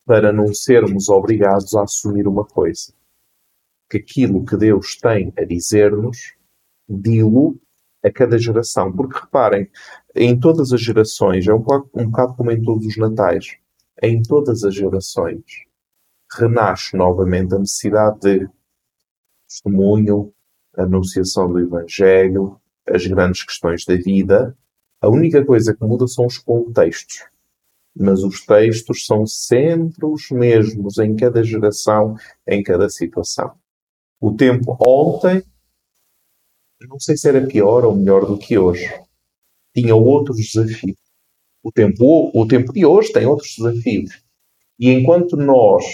para 0.05 0.33
não 0.33 0.53
sermos 0.55 1.09
obrigados 1.09 1.75
a 1.75 1.83
assumir 1.83 2.29
uma 2.29 2.45
coisa. 2.45 2.93
Que 3.91 3.99
aquilo 3.99 4.45
que 4.45 4.57
Deus 4.57 4.97
tem 4.97 5.33
a 5.37 5.45
dizer-nos, 5.45 6.37
dilo 6.89 7.59
a 8.03 8.11
cada 8.11 8.39
geração. 8.39 8.93
Porque 8.93 9.19
reparem, 9.19 9.69
em 10.15 10.39
todas 10.39 10.73
as 10.73 10.81
gerações, 10.81 11.47
é 11.47 11.55
um 11.55 11.59
bocado, 11.59 11.91
um 11.95 12.07
bocado 12.07 12.35
como 12.35 12.51
em 12.51 12.63
todos 12.63 12.87
os 12.87 12.97
natais, 12.97 13.57
em 14.03 14.23
todas 14.23 14.65
as 14.65 14.75
gerações, 14.75 15.43
renasce 16.33 16.97
novamente 16.97 17.55
a 17.55 17.59
necessidade 17.59 18.21
de 18.21 18.49
testemunho, 19.49 20.33
anunciação 20.77 21.51
do 21.51 21.61
Evangelho, 21.61 22.61
as 22.87 23.07
grandes 23.07 23.43
questões 23.43 23.85
da 23.85 23.97
vida. 23.97 24.57
A 25.01 25.09
única 25.09 25.45
coisa 25.45 25.75
que 25.75 25.85
muda 25.85 26.07
são 26.07 26.27
os 26.27 26.39
contextos. 26.39 27.25
Mas 27.95 28.23
os 28.23 28.45
textos 28.45 29.07
são 29.07 29.27
sempre 29.27 30.05
os 30.05 30.31
mesmos 30.31 30.99
em 30.99 31.17
cada 31.17 31.43
geração, 31.43 32.17
em 32.47 32.63
cada 32.63 32.89
situação. 32.91 33.53
O 34.21 34.35
tempo 34.35 34.77
ontem, 34.87 35.43
não 36.83 37.01
sei 37.01 37.17
se 37.17 37.29
era 37.29 37.47
pior 37.47 37.85
ou 37.85 37.95
melhor 37.95 38.27
do 38.27 38.39
que 38.39 38.59
hoje. 38.59 38.87
Tinha 39.75 39.95
outros 39.95 40.37
desafios. 40.37 40.99
O 41.63 41.73
tempo, 41.73 42.31
o 42.35 42.47
tempo 42.47 42.73
de 42.73 42.85
hoje 42.85 43.13
tem 43.13 43.27
outros 43.27 43.55
desafios. 43.57 44.23
E 44.79 44.91
enquanto 44.91 45.37
nós 45.37 45.85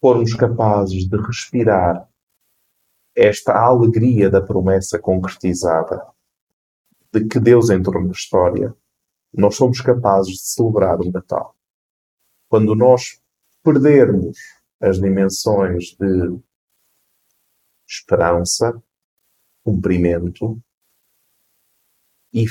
formos 0.00 0.32
capazes 0.34 1.08
de 1.08 1.16
respirar 1.16 2.08
esta 3.14 3.52
alegria 3.52 4.30
da 4.30 4.40
promessa 4.40 4.98
concretizada, 4.98 6.06
de 7.12 7.26
que 7.26 7.40
Deus 7.40 7.68
entrou 7.68 8.02
na 8.04 8.12
história, 8.12 8.74
nós 9.34 9.56
somos 9.56 9.80
capazes 9.80 10.34
de 10.34 10.42
celebrar 10.42 11.00
o 11.00 11.10
Natal. 11.10 11.56
Quando 12.48 12.74
nós 12.74 13.20
perdermos 13.62 14.38
as 14.80 15.00
dimensões 15.00 15.96
de 15.98 16.38
esperança, 17.86 18.80
cumprimento 19.68 20.58
e 22.32 22.46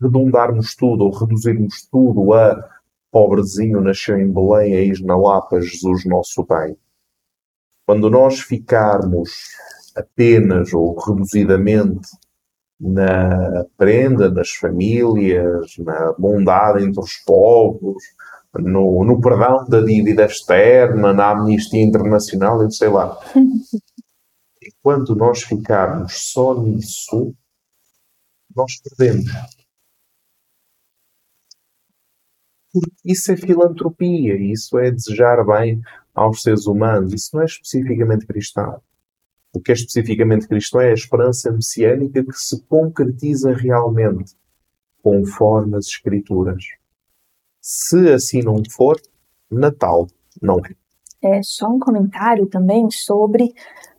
redundarmos 0.00 0.74
tudo 0.76 1.04
ou 1.04 1.10
reduzirmos 1.10 1.86
tudo 1.90 2.32
a 2.32 2.68
pobrezinho 3.10 3.80
nasceu 3.80 4.18
em 4.18 4.30
Belém, 4.30 4.74
eis 4.74 5.00
na 5.00 5.16
Lapa 5.16 5.60
Jesus 5.60 6.04
nosso 6.04 6.44
bem. 6.44 6.76
Quando 7.84 8.10
nós 8.10 8.40
ficarmos 8.40 9.30
apenas 9.96 10.72
ou 10.72 10.94
reduzidamente 10.98 12.08
na 12.78 13.64
prenda, 13.76 14.30
nas 14.30 14.50
famílias, 14.50 15.72
na 15.78 16.12
bondade 16.18 16.84
entre 16.84 17.00
os 17.00 17.16
povos, 17.24 18.02
no, 18.54 19.04
no 19.04 19.20
perdão 19.20 19.64
da 19.68 19.80
dívida 19.80 20.26
externa, 20.26 21.12
na 21.12 21.30
amnistia 21.30 21.82
internacional, 21.82 22.62
eu 22.62 22.70
sei 22.70 22.88
lá. 22.88 23.18
Enquanto 24.86 25.16
nós 25.16 25.42
ficarmos 25.42 26.30
só 26.30 26.62
nisso, 26.62 27.34
nós 28.54 28.80
perdemos. 28.80 29.32
porque 32.72 32.94
isso 33.04 33.32
é 33.32 33.36
filantropia, 33.36 34.36
isso 34.36 34.78
é 34.78 34.92
desejar 34.92 35.44
bem 35.44 35.82
aos 36.14 36.40
seres 36.40 36.66
humanos, 36.68 37.12
isso 37.12 37.30
não 37.34 37.42
é 37.42 37.46
especificamente 37.46 38.26
cristão. 38.26 38.80
O 39.52 39.60
que 39.60 39.72
é 39.72 39.74
especificamente 39.74 40.46
cristão 40.46 40.80
é 40.80 40.90
a 40.90 40.94
esperança 40.94 41.50
messiânica 41.50 42.22
que 42.22 42.38
se 42.38 42.62
concretiza 42.66 43.52
realmente 43.52 44.36
conforme 45.02 45.78
as 45.78 45.86
Escrituras. 45.86 46.62
Se 47.60 48.12
assim 48.12 48.40
não 48.40 48.62
for, 48.70 49.00
Natal 49.50 50.06
não 50.40 50.60
é. 50.60 50.85
É 51.26 51.40
só 51.42 51.68
um 51.68 51.78
comentário 51.78 52.46
também 52.46 52.90
sobre 52.90 53.52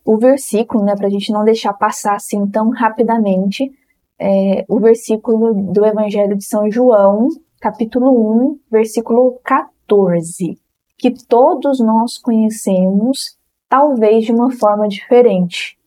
o 0.04 0.16
versículo, 0.16 0.84
né, 0.84 0.94
para 0.96 1.06
a 1.06 1.10
gente 1.10 1.32
não 1.32 1.44
deixar 1.44 1.72
passar 1.74 2.16
assim 2.16 2.46
tão 2.46 2.70
rapidamente. 2.70 3.70
É, 4.18 4.64
o 4.68 4.80
versículo 4.80 5.54
do 5.72 5.84
Evangelho 5.84 6.36
de 6.36 6.44
São 6.44 6.70
João, 6.70 7.28
capítulo 7.60 8.48
1, 8.50 8.58
versículo 8.70 9.38
14, 9.44 10.58
que 10.96 11.12
todos 11.26 11.78
nós 11.78 12.18
conhecemos, 12.18 13.36
talvez 13.68 14.24
de 14.24 14.32
uma 14.32 14.50
forma 14.50 14.88
diferente. 14.88 15.78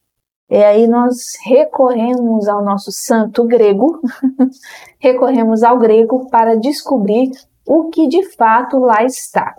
E 0.50 0.62
aí 0.64 0.86
nós 0.86 1.16
recorremos 1.46 2.48
ao 2.48 2.64
nosso 2.64 2.92
santo 2.92 3.46
grego, 3.46 4.02
recorremos 5.00 5.64
ao 5.64 5.80
grego 5.80 6.30
para 6.30 6.56
descobrir 6.56 7.32
o 7.66 7.86
que 7.90 8.08
de 8.08 8.24
fato 8.36 8.78
lá 8.78 9.04
está. 9.04 9.56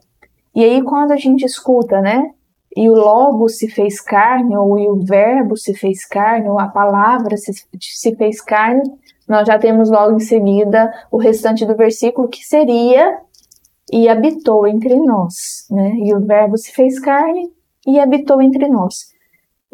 E 0.54 0.64
aí 0.64 0.82
quando 0.82 1.12
a 1.12 1.16
gente 1.16 1.44
escuta, 1.44 2.00
né, 2.00 2.30
e 2.76 2.88
o 2.88 2.94
logo 2.94 3.48
se 3.48 3.68
fez 3.68 4.00
carne, 4.00 4.56
ou 4.56 4.74
o 4.92 5.04
verbo 5.04 5.56
se 5.56 5.74
fez 5.74 6.06
carne, 6.06 6.48
ou 6.48 6.58
a 6.58 6.68
palavra 6.68 7.36
se, 7.36 7.52
se 7.78 8.16
fez 8.16 8.40
carne, 8.40 8.82
nós 9.28 9.46
já 9.46 9.58
temos 9.58 9.90
logo 9.90 10.16
em 10.16 10.20
seguida 10.20 10.92
o 11.10 11.18
restante 11.18 11.64
do 11.66 11.76
versículo 11.76 12.28
que 12.28 12.44
seria 12.44 13.18
e 13.92 14.08
habitou 14.08 14.66
entre 14.66 14.96
nós, 14.96 15.66
né? 15.70 15.92
E 15.96 16.14
o 16.14 16.20
verbo 16.20 16.56
se 16.56 16.72
fez 16.72 16.98
carne 16.98 17.52
e 17.86 18.00
habitou 18.00 18.40
entre 18.40 18.68
nós. 18.68 19.12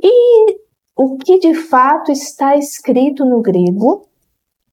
E 0.03 0.59
o 0.97 1.17
que 1.17 1.39
de 1.39 1.55
fato 1.55 2.11
está 2.11 2.57
escrito 2.57 3.25
no 3.25 3.41
grego, 3.41 4.09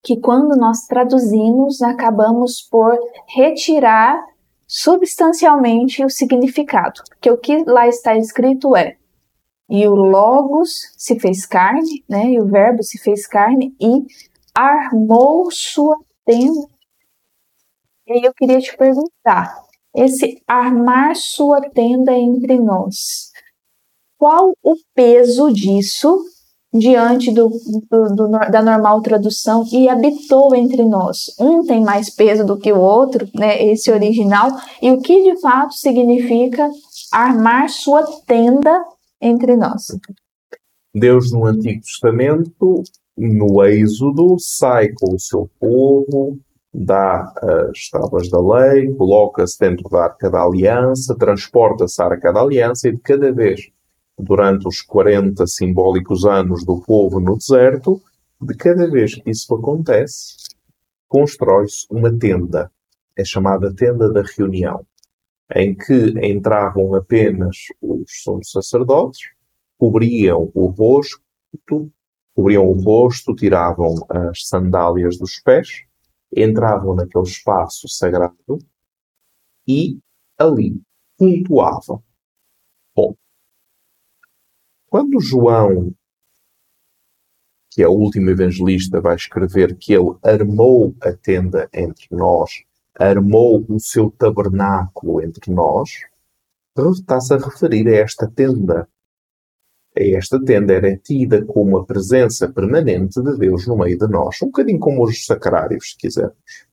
que 0.03 0.19
quando 0.19 0.55
nós 0.55 0.85
traduzimos, 0.87 1.81
acabamos 1.81 2.61
por 2.61 2.97
retirar 3.27 4.23
substancialmente 4.67 6.03
o 6.03 6.09
significado. 6.09 7.01
Porque 7.09 7.31
o 7.31 7.37
que 7.37 7.63
lá 7.65 7.87
está 7.87 8.15
escrito 8.15 8.75
é: 8.75 8.97
e 9.69 9.87
o 9.87 9.95
Logos 9.95 10.71
se 10.95 11.19
fez 11.19 11.45
carne, 11.45 12.03
né? 12.07 12.31
E 12.31 12.39
o 12.39 12.45
Verbo 12.45 12.83
se 12.83 12.97
fez 12.99 13.25
carne 13.27 13.75
e 13.79 14.05
armou 14.53 15.49
sua 15.51 15.97
tenda. 16.23 16.67
E 18.07 18.13
aí 18.13 18.21
eu 18.23 18.33
queria 18.33 18.59
te 18.59 18.75
perguntar: 18.77 19.59
esse 19.95 20.41
armar 20.47 21.15
sua 21.15 21.61
tenda 21.61 22.13
entre 22.13 22.59
nós, 22.59 23.31
qual 24.17 24.53
o 24.61 24.75
peso 24.93 25.51
disso 25.51 26.23
diante 26.77 27.31
do, 27.31 27.49
do, 27.89 28.15
do, 28.15 28.29
da 28.29 28.61
normal 28.61 29.01
tradução 29.01 29.65
e 29.71 29.87
habitou 29.87 30.53
entre 30.55 30.83
nós. 30.83 31.33
Um 31.39 31.63
tem 31.63 31.81
mais 31.81 32.09
peso 32.09 32.45
do 32.45 32.57
que 32.57 32.71
o 32.71 32.79
outro, 32.79 33.27
né, 33.33 33.63
esse 33.63 33.91
original, 33.91 34.49
e 34.81 34.91
o 34.91 35.01
que 35.01 35.23
de 35.23 35.39
fato 35.39 35.73
significa 35.73 36.69
armar 37.11 37.69
sua 37.69 38.03
tenda 38.27 38.83
entre 39.21 39.55
nós. 39.55 39.87
Deus 40.93 41.31
no 41.31 41.45
Antigo 41.45 41.81
Testamento 41.81 42.83
no 43.17 43.63
Êxodo, 43.63 44.35
sai 44.39 44.89
com 44.89 45.15
o 45.15 45.19
seu 45.19 45.49
povo, 45.59 46.37
dá 46.73 47.33
as 47.71 47.89
tábuas 47.89 48.29
da 48.29 48.39
lei, 48.39 48.93
coloca-se 48.93 49.57
dentro 49.57 49.89
da 49.89 50.03
Arca 50.03 50.29
da 50.29 50.43
Aliança, 50.43 51.15
transporta-se 51.15 52.01
à 52.01 52.05
Arca 52.05 52.33
da 52.33 52.41
Aliança 52.41 52.89
e 52.89 52.91
de 52.91 52.99
cada 52.99 53.31
vez, 53.31 53.69
durante 54.17 54.67
os 54.67 54.81
40 54.81 55.45
simbólicos 55.47 56.25
anos 56.25 56.65
do 56.65 56.79
povo 56.81 57.19
no 57.19 57.37
deserto, 57.37 58.01
de 58.41 58.55
cada 58.55 58.89
vez 58.89 59.15
que 59.15 59.29
isso 59.29 59.53
acontece, 59.53 60.35
constrói-se 61.07 61.85
uma 61.89 62.11
tenda. 62.11 62.71
É 63.17 63.23
chamada 63.23 63.73
tenda 63.73 64.11
da 64.11 64.21
reunião, 64.21 64.85
em 65.55 65.75
que 65.75 66.13
entravam 66.25 66.95
apenas 66.95 67.57
os 67.81 68.23
sumos 68.23 68.51
sacerdotes, 68.51 69.29
cobriam 69.77 70.51
o 70.53 70.67
rosto 70.67 71.21
cobriam 72.35 72.67
o 72.67 72.73
rosto, 72.73 73.33
tiravam 73.33 73.95
as 74.09 74.47
sandálias 74.47 75.17
dos 75.17 75.39
pés, 75.39 75.83
entravam 76.35 76.93
naquele 76.93 77.23
espaço 77.23 77.87
sagrado 77.87 78.59
e 79.65 79.97
ali 80.37 80.79
cultuavam. 81.17 82.03
Quando 84.95 85.19
João 85.19 85.93
que 87.69 87.83
é 87.83 87.87
o 87.89 87.91
último 87.91 88.29
evangelista, 88.29 89.01
vai 89.01 89.17
escrever 89.17 89.75
que 89.75 89.93
ele 89.93 90.15
armou 90.23 90.95
a 91.01 91.11
tenda 91.11 91.69
entre 91.73 92.07
nós, 92.11 92.63
armou 92.97 93.65
o 93.67 93.77
seu 93.77 94.09
tabernáculo 94.09 95.21
entre 95.21 95.51
nós, 95.53 95.89
está-se 96.93 97.33
a 97.33 97.37
referir 97.37 97.89
a 97.89 97.97
esta 97.97 98.25
tenda. 98.25 98.87
Esta 99.93 100.41
tenda 100.41 100.71
era 100.71 100.95
tida 100.95 101.43
como 101.43 101.77
a 101.77 101.85
presença 101.85 102.47
permanente 102.47 103.21
de 103.21 103.37
Deus 103.37 103.67
no 103.67 103.75
meio 103.75 103.97
de 103.97 104.07
nós, 104.07 104.41
um 104.41 104.45
bocadinho 104.45 104.79
como 104.79 105.03
os 105.03 105.25
sacrários, 105.25 105.89
se 105.91 105.97
quisermos. 105.97 106.64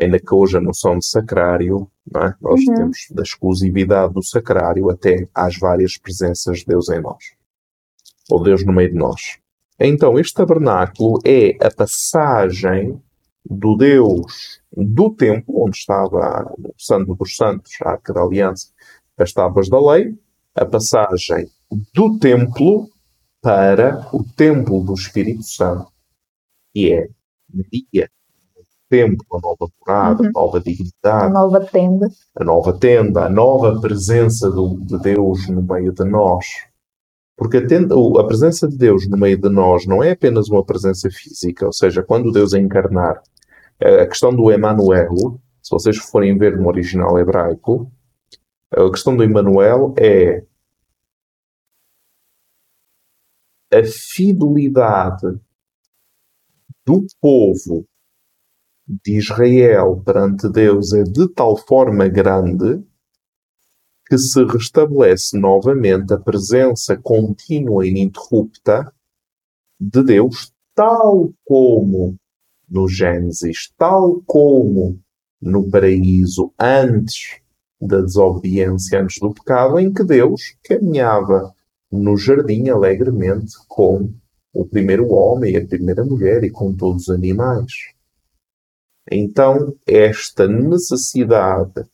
Ainda 0.00 0.18
que 0.18 0.34
hoje 0.34 0.56
a 0.56 0.60
noção 0.60 0.98
de 0.98 1.06
sacrário, 1.06 1.90
é? 2.16 2.34
nós 2.40 2.60
uhum. 2.60 2.74
temos 2.74 2.98
da 3.10 3.22
exclusividade 3.22 4.14
do 4.14 4.22
sacrário 4.22 4.90
até 4.90 5.28
às 5.34 5.56
várias 5.58 5.96
presenças 5.98 6.60
de 6.60 6.66
Deus 6.66 6.88
em 6.88 7.00
nós. 7.00 7.34
Ou 8.30 8.42
Deus 8.42 8.64
no 8.64 8.72
meio 8.72 8.90
de 8.90 8.96
nós. 8.96 9.38
Então, 9.78 10.18
este 10.18 10.34
tabernáculo 10.34 11.18
é 11.24 11.56
a 11.64 11.70
passagem 11.70 13.00
do 13.44 13.76
Deus 13.76 14.60
do 14.74 15.10
templo, 15.14 15.64
onde 15.64 15.76
estava 15.76 16.54
o 16.58 16.72
Santo 16.78 17.14
dos 17.14 17.36
Santos, 17.36 17.72
a 17.82 17.90
Arca 17.90 18.12
da 18.12 18.22
Aliança, 18.22 18.68
as 19.18 19.32
tábuas 19.32 19.68
da 19.68 19.80
lei, 19.80 20.16
a 20.54 20.64
passagem 20.64 21.50
do 21.92 22.18
templo 22.18 22.88
para 23.40 24.08
o 24.12 24.22
templo 24.22 24.82
do 24.84 24.94
Espírito 24.94 25.42
Santo, 25.42 25.90
que 26.72 26.92
é 26.92 27.08
Maria, 27.52 28.10
o 28.92 28.96
templo, 28.96 29.26
a 29.32 29.40
nova 29.40 29.66
morada, 29.80 30.22
uhum. 30.22 30.28
a 30.28 30.32
nova 30.32 30.60
dignidade, 30.60 31.24
a 31.24 31.30
nova 31.30 31.60
tenda, 31.60 32.08
a 32.36 32.44
nova 32.44 32.78
tenda, 32.78 33.24
a 33.24 33.30
nova 33.30 33.80
presença 33.80 34.50
do, 34.50 34.78
de 34.80 34.98
Deus 34.98 35.48
no 35.48 35.62
meio 35.62 35.92
de 35.92 36.04
nós. 36.04 36.46
Porque 37.36 37.56
a, 37.56 37.66
tenda, 37.66 37.94
a 37.94 38.24
presença 38.24 38.68
de 38.68 38.76
Deus 38.76 39.08
no 39.08 39.16
meio 39.16 39.38
de 39.40 39.48
nós 39.48 39.86
não 39.86 40.02
é 40.02 40.10
apenas 40.10 40.48
uma 40.48 40.64
presença 40.64 41.08
física, 41.10 41.64
ou 41.64 41.72
seja, 41.72 42.02
quando 42.02 42.30
Deus 42.30 42.52
é 42.52 42.58
encarnar, 42.58 43.22
a 43.80 44.06
questão 44.06 44.34
do 44.34 44.52
Emmanuel, 44.52 45.40
se 45.62 45.70
vocês 45.70 45.96
forem 45.96 46.36
ver 46.36 46.56
no 46.56 46.68
original 46.68 47.18
hebraico, 47.18 47.90
a 48.70 48.90
questão 48.90 49.16
do 49.16 49.24
Emmanuel 49.24 49.94
é 49.98 50.44
a 53.72 53.82
fidelidade 53.84 55.40
do 56.86 57.06
povo 57.20 57.86
de 59.04 59.16
Israel 59.16 60.02
perante 60.04 60.48
Deus 60.50 60.92
é 60.92 61.02
de 61.02 61.28
tal 61.28 61.56
forma 61.56 62.08
grande 62.08 62.84
que 64.06 64.18
se 64.18 64.44
restabelece 64.44 65.38
novamente 65.38 66.12
a 66.12 66.18
presença 66.18 66.96
contínua 66.98 67.86
e 67.86 67.90
ininterrupta 67.90 68.92
de 69.80 70.04
Deus, 70.04 70.52
tal 70.74 71.32
como 71.44 72.16
no 72.68 72.86
Gênesis, 72.86 73.72
tal 73.78 74.20
como 74.26 75.00
no 75.40 75.70
paraíso 75.70 76.52
antes 76.58 77.40
da 77.80 78.00
desobediência, 78.02 79.00
antes 79.00 79.18
do 79.18 79.32
pecado, 79.32 79.78
em 79.78 79.92
que 79.92 80.04
Deus 80.04 80.54
caminhava 80.62 81.54
no 81.90 82.16
jardim 82.16 82.68
alegremente 82.68 83.54
com 83.66 84.12
o 84.52 84.66
primeiro 84.66 85.08
homem 85.10 85.54
e 85.54 85.56
a 85.56 85.66
primeira 85.66 86.04
mulher 86.04 86.44
e 86.44 86.50
com 86.50 86.74
todos 86.74 87.08
os 87.08 87.14
animais. 87.14 87.72
Então, 89.10 89.74
esta 89.86 90.46
necessidade 90.46 91.84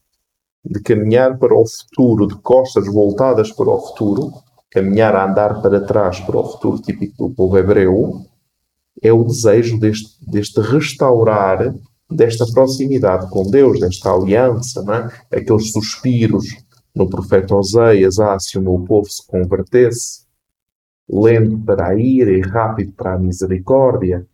de 0.65 0.81
caminhar 0.81 1.39
para 1.39 1.55
o 1.55 1.65
futuro, 1.67 2.27
de 2.27 2.37
costas 2.37 2.87
voltadas 2.87 3.51
para 3.53 3.71
o 3.71 3.81
futuro, 3.81 4.33
caminhar 4.71 5.15
a 5.17 5.25
andar 5.25 5.63
para 5.63 5.81
trás 5.81 6.21
para 6.21 6.39
o 6.39 6.45
futuro 6.45 6.81
típico 6.83 7.29
do 7.29 7.35
povo 7.35 7.57
hebreu, 7.57 8.27
é 9.03 9.13
o 9.13 9.25
desejo 9.25 9.79
deste, 9.79 10.19
deste 10.27 10.61
restaurar, 10.61 11.75
desta 12.11 12.45
proximidade 12.53 13.31
com 13.31 13.49
Deus, 13.51 13.81
desta 13.81 14.13
aliança, 14.13 14.85
é? 15.31 15.39
aqueles 15.39 15.71
suspiros 15.73 16.47
no 16.95 17.09
profeta 17.09 17.55
Oseias, 17.55 18.19
ah, 18.19 18.39
se 18.39 18.59
o 18.59 18.63
meu 18.63 18.85
povo 18.87 19.09
se 19.09 19.25
convertesse, 19.27 20.27
lento 21.09 21.59
para 21.65 21.89
a 21.89 21.95
ira 21.95 22.33
e 22.33 22.41
rápido 22.41 22.93
para 22.93 23.15
a 23.15 23.19
misericórdia. 23.19 24.27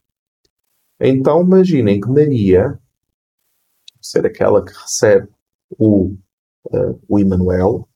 Então 1.06 1.42
imaginem 1.42 2.00
que 2.00 2.08
Maria, 2.08 2.80
ser 4.00 4.24
aquela 4.24 4.64
que 4.64 4.72
recebe 4.72 5.28
o, 5.78 6.16
uh, 6.72 6.98
o 7.06 7.18
Emmanuel, 7.18 7.86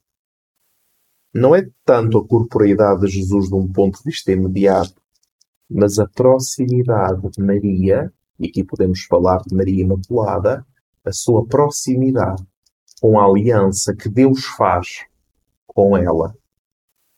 não 1.32 1.56
é 1.56 1.66
tanto 1.86 2.18
a 2.18 2.28
corporeidade 2.28 3.00
de 3.00 3.12
Jesus 3.12 3.48
de 3.48 3.54
um 3.54 3.66
ponto 3.66 3.96
de 3.96 4.04
vista 4.04 4.30
imediato, 4.30 5.00
mas 5.70 5.98
a 5.98 6.06
proximidade 6.06 7.30
de 7.30 7.42
Maria, 7.42 8.12
e 8.38 8.48
aqui 8.48 8.62
podemos 8.62 9.00
falar 9.04 9.38
de 9.38 9.56
Maria 9.56 9.82
Imaculada, 9.82 10.66
a 11.02 11.10
sua 11.10 11.46
proximidade 11.46 12.46
com 13.00 13.18
a 13.18 13.24
aliança 13.24 13.96
que 13.96 14.10
Deus 14.10 14.44
faz 14.44 15.06
com 15.66 15.96
ela, 15.96 16.36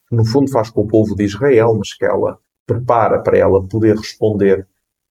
no 0.08 0.24
fundo 0.24 0.48
faz 0.52 0.70
com 0.70 0.82
o 0.82 0.88
povo 0.88 1.16
de 1.16 1.24
Israel, 1.24 1.74
mas 1.74 1.92
que 1.94 2.04
ela 2.04 2.38
prepara 2.64 3.20
para 3.20 3.36
ela 3.36 3.66
poder 3.66 3.96
responder 3.96 4.68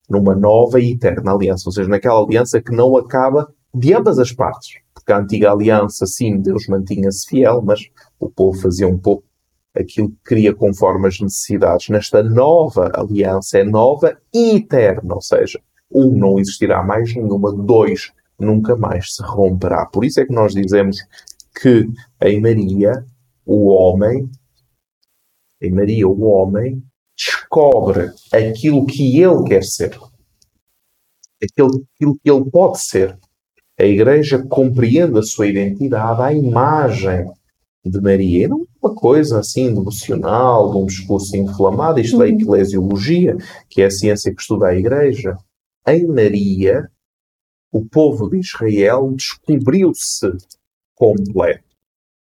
numa 0.10 0.36
nova 0.36 0.80
e 0.80 0.94
eterna 0.94 1.34
aliança, 1.34 1.64
ou 1.68 1.74
seja, 1.74 1.88
naquela 1.88 2.22
aliança 2.22 2.62
que 2.62 2.72
não 2.72 2.98
acaba 2.98 3.54
de 3.74 3.94
ambas 3.94 4.18
as 4.18 4.32
partes. 4.32 4.80
Porque 4.94 5.12
a 5.12 5.20
antiga 5.20 5.52
aliança, 5.52 6.06
sim, 6.06 6.40
Deus 6.42 6.68
mantinha-se 6.68 7.28
fiel, 7.30 7.62
mas 7.62 7.82
o 8.20 8.30
povo 8.30 8.60
fazia 8.60 8.88
um 8.88 8.98
pouco 8.98 9.24
aquilo 9.76 10.10
que 10.10 10.18
queria 10.26 10.54
conforme 10.54 11.08
as 11.08 11.20
necessidades. 11.20 11.90
Nesta 11.90 12.24
nova 12.24 12.92
aliança 12.94 13.60
é 13.60 13.64
nova 13.64 14.18
e 14.34 14.58
eterna, 14.58 15.16
ou 15.16 15.22
seja, 15.22 15.60
um 15.92 16.16
não 16.16 16.40
existirá 16.40 16.84
mais 16.84 17.16
nenhuma, 17.16 17.54
dois 17.54 18.12
nunca 18.40 18.76
mais 18.76 19.16
se 19.16 19.24
romperá. 19.24 19.86
Por 19.86 20.04
isso 20.04 20.20
é 20.20 20.26
que 20.26 20.34
nós 20.34 20.54
dizemos 20.54 20.98
que 21.62 21.90
em 22.22 22.42
Maria 22.42 23.06
o 23.46 23.68
homem, 23.68 24.30
em 25.62 25.72
Maria 25.72 26.08
o 26.08 26.22
homem 26.24 26.84
descobre 27.20 28.12
aquilo 28.32 28.86
que 28.86 29.22
ele 29.22 29.44
quer 29.44 29.64
ser, 29.64 30.00
aquilo, 31.44 31.86
aquilo 31.94 32.18
que 32.24 32.32
ele 32.32 32.50
pode 32.50 32.82
ser. 32.82 33.20
A 33.78 33.84
Igreja 33.84 34.42
compreende 34.48 35.20
a 35.20 35.24
sua 35.24 35.48
identidade 35.48 36.22
à 36.22 36.34
imagem 36.34 37.30
de 37.84 38.02
Maria. 38.02 38.46
E 38.46 38.48
não 38.48 38.62
é 38.62 38.88
uma 38.88 38.96
coisa 38.96 39.40
assim 39.40 39.74
devocional, 39.74 40.72
de 40.72 40.78
um 40.78 40.86
discurso 40.86 41.36
inflamado. 41.36 42.00
Isto 42.00 42.22
é 42.24 42.28
a 42.28 42.30
uhum. 42.30 42.40
eclesiologia, 42.40 43.38
que 43.70 43.82
é 43.82 43.86
a 43.86 43.92
ciência 43.92 44.34
que 44.34 44.42
estuda 44.42 44.68
a 44.68 44.76
Igreja. 44.76 45.38
Em 45.88 46.08
Maria, 46.08 46.90
o 47.72 47.86
povo 47.86 48.30
de 48.30 48.40
Israel 48.40 49.14
descobriu-se 49.14 50.30
completo. 50.96 51.64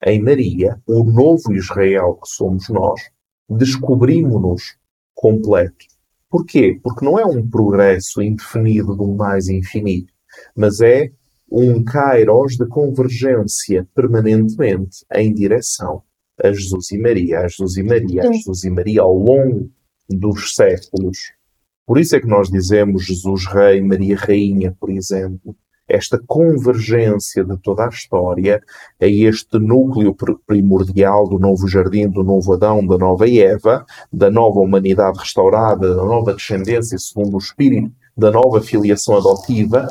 Em 0.05 0.23
Maria, 0.23 0.81
o 0.87 1.03
novo 1.03 1.53
Israel 1.53 2.19
que 2.23 2.29
somos 2.29 2.69
nós, 2.69 3.01
descobrimos-nos 3.49 4.77
completo. 5.15 5.87
Porquê? 6.31 6.79
Porque 6.83 7.05
não 7.05 7.19
é 7.19 7.25
um 7.25 7.47
progresso 7.49 8.21
indefinido 8.21 8.95
do 8.95 9.07
mais 9.15 9.49
infinito, 9.49 10.13
mas 10.55 10.81
é 10.81 11.11
um 11.51 11.83
kairos 11.83 12.57
de 12.57 12.67
convergência 12.67 13.89
permanentemente 13.95 15.05
em 15.15 15.33
direção 15.33 16.03
a 16.43 16.53
Jesus 16.53 16.91
e 16.93 16.99
Maria, 16.99 17.41
a 17.41 17.49
Jesus 17.49 17.77
e 17.77 17.83
Maria, 17.83 18.23
a 18.23 18.33
Jesus 18.33 18.65
e 18.65 18.71
Maria 18.71 19.03
ao 19.03 19.15
longo 19.15 19.71
dos 20.09 20.55
séculos. 20.55 21.33
Por 21.85 21.99
isso 21.99 22.15
é 22.15 22.21
que 22.21 22.27
nós 22.27 22.49
dizemos 22.49 23.05
Jesus 23.05 23.47
Rei, 23.47 23.81
Maria 23.81 24.17
Rainha, 24.17 24.77
por 24.79 24.91
exemplo. 24.91 25.57
Esta 25.89 26.19
convergência 26.27 27.43
de 27.43 27.57
toda 27.57 27.87
a 27.87 27.89
história 27.89 28.63
é 29.01 29.09
este 29.09 29.59
núcleo 29.59 30.15
primordial 30.47 31.27
do 31.27 31.39
novo 31.39 31.67
jardim, 31.67 32.07
do 32.11 32.23
novo 32.23 32.53
Adão, 32.53 32.87
da 32.87 32.99
nova 32.99 33.27
Eva, 33.27 33.87
da 34.13 34.31
nova 34.31 34.61
humanidade 34.61 35.19
restaurada, 35.19 35.95
da 35.95 36.05
nova 36.05 36.35
descendência 36.35 36.99
segundo 36.99 37.37
o 37.37 37.39
Espírito, 37.39 37.91
da 38.15 38.31
nova 38.31 38.61
filiação 38.61 39.17
adotiva, 39.17 39.89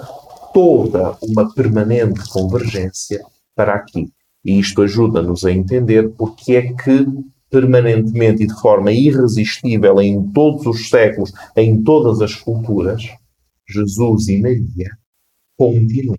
toda 0.54 1.18
uma 1.24 1.52
permanente 1.52 2.30
convergência 2.30 3.26
para 3.56 3.74
aqui. 3.74 4.12
E 4.46 4.60
isto 4.60 4.84
ajuda-nos 4.84 5.46
a 5.46 5.52
entender 5.52 6.10
porque 6.10 6.58
é 6.58 6.74
que 6.74 7.08
permanentemente 7.50 8.44
e 8.44 8.48
de 8.48 8.62
forma 8.62 8.92
irresistível 8.92 10.00
em 10.00 10.22
todos 10.32 10.68
os 10.68 10.90
séculos, 10.90 11.34
em 11.56 11.82
todas 11.82 12.22
as 12.22 12.36
culturas, 12.36 13.02
Jesus 13.68 14.28
e 14.28 14.40
Maria 14.40 14.92
continuam 15.58 16.16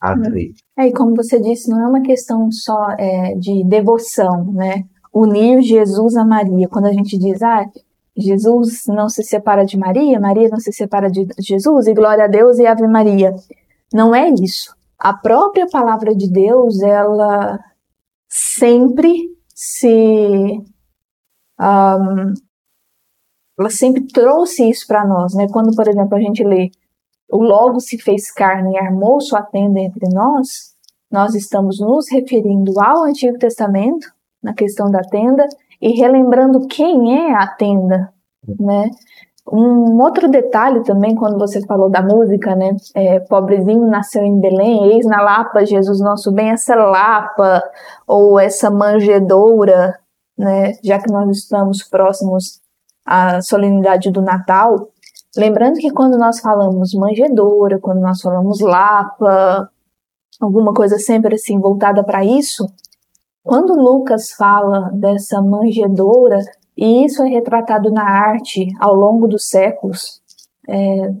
a 0.00 0.12
atrair. 0.12 0.54
É, 0.78 0.86
e 0.86 0.92
como 0.92 1.14
você 1.14 1.40
disse, 1.40 1.70
não 1.70 1.82
é 1.82 1.88
uma 1.88 2.02
questão 2.02 2.50
só 2.50 2.90
é, 2.98 3.34
de 3.34 3.64
devoção, 3.64 4.52
né? 4.52 4.84
Unir 5.12 5.60
Jesus 5.60 6.16
a 6.16 6.24
Maria. 6.24 6.68
Quando 6.68 6.86
a 6.86 6.92
gente 6.92 7.18
diz, 7.18 7.42
ah, 7.42 7.66
Jesus 8.16 8.82
não 8.88 9.08
se 9.08 9.22
separa 9.22 9.64
de 9.64 9.76
Maria, 9.76 10.20
Maria 10.20 10.48
não 10.48 10.58
se 10.58 10.72
separa 10.72 11.10
de 11.10 11.26
Jesus, 11.38 11.86
e 11.86 11.94
glória 11.94 12.24
a 12.24 12.28
Deus 12.28 12.58
e 12.58 12.66
Ave 12.66 12.86
Maria. 12.86 13.34
Não 13.92 14.14
é 14.14 14.28
isso. 14.28 14.74
A 14.98 15.14
própria 15.14 15.66
palavra 15.66 16.14
de 16.14 16.30
Deus, 16.30 16.80
ela 16.82 17.58
sempre 18.28 19.30
se 19.54 20.62
um, 21.58 22.34
ela 23.58 23.68
sempre 23.70 24.06
trouxe 24.06 24.68
isso 24.70 24.86
para 24.86 25.06
nós, 25.06 25.34
né? 25.34 25.46
Quando, 25.52 25.74
por 25.76 25.86
exemplo, 25.86 26.16
a 26.16 26.20
gente 26.20 26.42
lê 26.42 26.70
o 27.30 27.42
Logo 27.42 27.80
se 27.80 27.98
fez 27.98 28.30
carne 28.32 28.74
e 28.74 28.78
armou 28.78 29.20
sua 29.20 29.42
tenda 29.42 29.80
entre 29.80 30.08
nós, 30.12 30.74
nós 31.10 31.34
estamos 31.34 31.80
nos 31.80 32.10
referindo 32.10 32.72
ao 32.80 33.04
Antigo 33.04 33.38
Testamento, 33.38 34.06
na 34.42 34.54
questão 34.54 34.90
da 34.90 35.00
tenda, 35.00 35.46
e 35.80 35.90
relembrando 35.92 36.66
quem 36.66 37.26
é 37.26 37.34
a 37.34 37.46
tenda, 37.46 38.12
né? 38.58 38.90
Um 39.50 40.00
outro 40.00 40.28
detalhe 40.28 40.84
também, 40.84 41.14
quando 41.16 41.38
você 41.38 41.60
falou 41.66 41.90
da 41.90 42.02
música, 42.02 42.54
né? 42.54 42.76
É, 42.94 43.18
pobrezinho 43.20 43.86
nasceu 43.86 44.22
em 44.22 44.38
Belém, 44.38 44.92
eis 44.92 45.06
na 45.06 45.20
Lapa, 45.20 45.64
Jesus 45.64 46.00
nosso 46.00 46.30
bem, 46.30 46.50
essa 46.50 46.76
Lapa, 46.76 47.62
ou 48.06 48.38
essa 48.38 48.70
manjedoura, 48.70 49.98
né? 50.38 50.74
Já 50.84 50.98
que 50.98 51.10
nós 51.10 51.28
estamos 51.36 51.82
próximos 51.82 52.60
à 53.04 53.40
solenidade 53.40 54.10
do 54.10 54.22
Natal, 54.22 54.88
lembrando 55.36 55.78
que 55.78 55.90
quando 55.90 56.18
nós 56.18 56.40
falamos 56.40 56.94
manjedoura, 56.94 57.78
quando 57.78 58.00
nós 58.00 58.20
falamos 58.20 58.60
Lapa, 58.60 59.70
alguma 60.40 60.72
coisa 60.72 60.98
sempre 60.98 61.34
assim 61.34 61.58
voltada 61.58 62.02
para 62.04 62.24
isso, 62.24 62.66
quando 63.42 63.74
Lucas 63.74 64.30
fala 64.32 64.90
dessa 64.92 65.40
manjedoura, 65.40 66.38
e 66.76 67.04
isso 67.04 67.22
é 67.22 67.28
retratado 67.28 67.90
na 67.90 68.04
arte 68.04 68.68
ao 68.78 68.94
longo 68.94 69.26
dos 69.28 69.48
séculos. 69.48 70.22
É, 70.68 71.12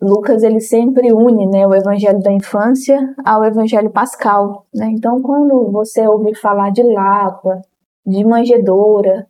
Lucas 0.00 0.44
ele 0.44 0.60
sempre 0.60 1.12
une 1.12 1.46
né, 1.46 1.66
o 1.66 1.74
evangelho 1.74 2.20
da 2.20 2.32
infância 2.32 2.96
ao 3.24 3.44
evangelho 3.44 3.90
pascal. 3.90 4.64
Né? 4.72 4.86
Então, 4.90 5.20
quando 5.20 5.72
você 5.72 6.06
ouvir 6.06 6.36
falar 6.36 6.70
de 6.70 6.82
Lapa, 6.84 7.60
de 8.06 8.24
manjedoura, 8.24 9.26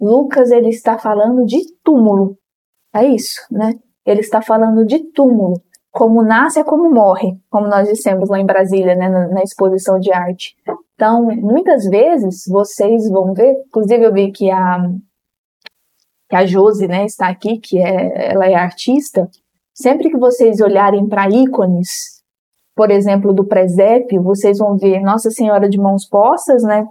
Lucas 0.00 0.52
ele 0.52 0.68
está 0.68 0.96
falando 0.96 1.44
de 1.44 1.58
túmulo. 1.82 2.37
É 2.94 3.04
isso, 3.06 3.40
né? 3.50 3.74
Ele 4.04 4.20
está 4.20 4.40
falando 4.40 4.84
de 4.86 4.98
túmulo. 5.12 5.60
Como 5.90 6.22
nasce 6.22 6.60
é 6.60 6.64
como 6.64 6.90
morre, 6.90 7.36
como 7.50 7.66
nós 7.66 7.88
dissemos 7.88 8.28
lá 8.28 8.38
em 8.38 8.46
Brasília, 8.46 8.94
né, 8.94 9.08
na, 9.08 9.28
na 9.28 9.42
exposição 9.42 9.98
de 9.98 10.12
arte. 10.12 10.54
Então, 10.94 11.24
muitas 11.24 11.84
vezes 11.84 12.44
vocês 12.48 13.08
vão 13.10 13.32
ver, 13.32 13.52
inclusive 13.66 14.04
eu 14.04 14.12
vi 14.12 14.30
que 14.30 14.50
a 14.50 14.78
que 16.28 16.36
a 16.36 16.44
Josi, 16.44 16.86
né, 16.86 17.06
está 17.06 17.28
aqui, 17.28 17.58
que 17.58 17.78
é, 17.78 18.32
ela 18.32 18.46
é 18.46 18.54
artista. 18.54 19.28
Sempre 19.72 20.10
que 20.10 20.18
vocês 20.18 20.60
olharem 20.60 21.08
para 21.08 21.28
ícones, 21.28 22.22
por 22.76 22.90
exemplo, 22.90 23.32
do 23.32 23.46
presépio, 23.46 24.22
vocês 24.22 24.58
vão 24.58 24.76
ver 24.76 25.00
Nossa 25.00 25.30
Senhora 25.30 25.68
de 25.68 25.78
mãos 25.78 26.06
postas, 26.06 26.62
né, 26.62 26.86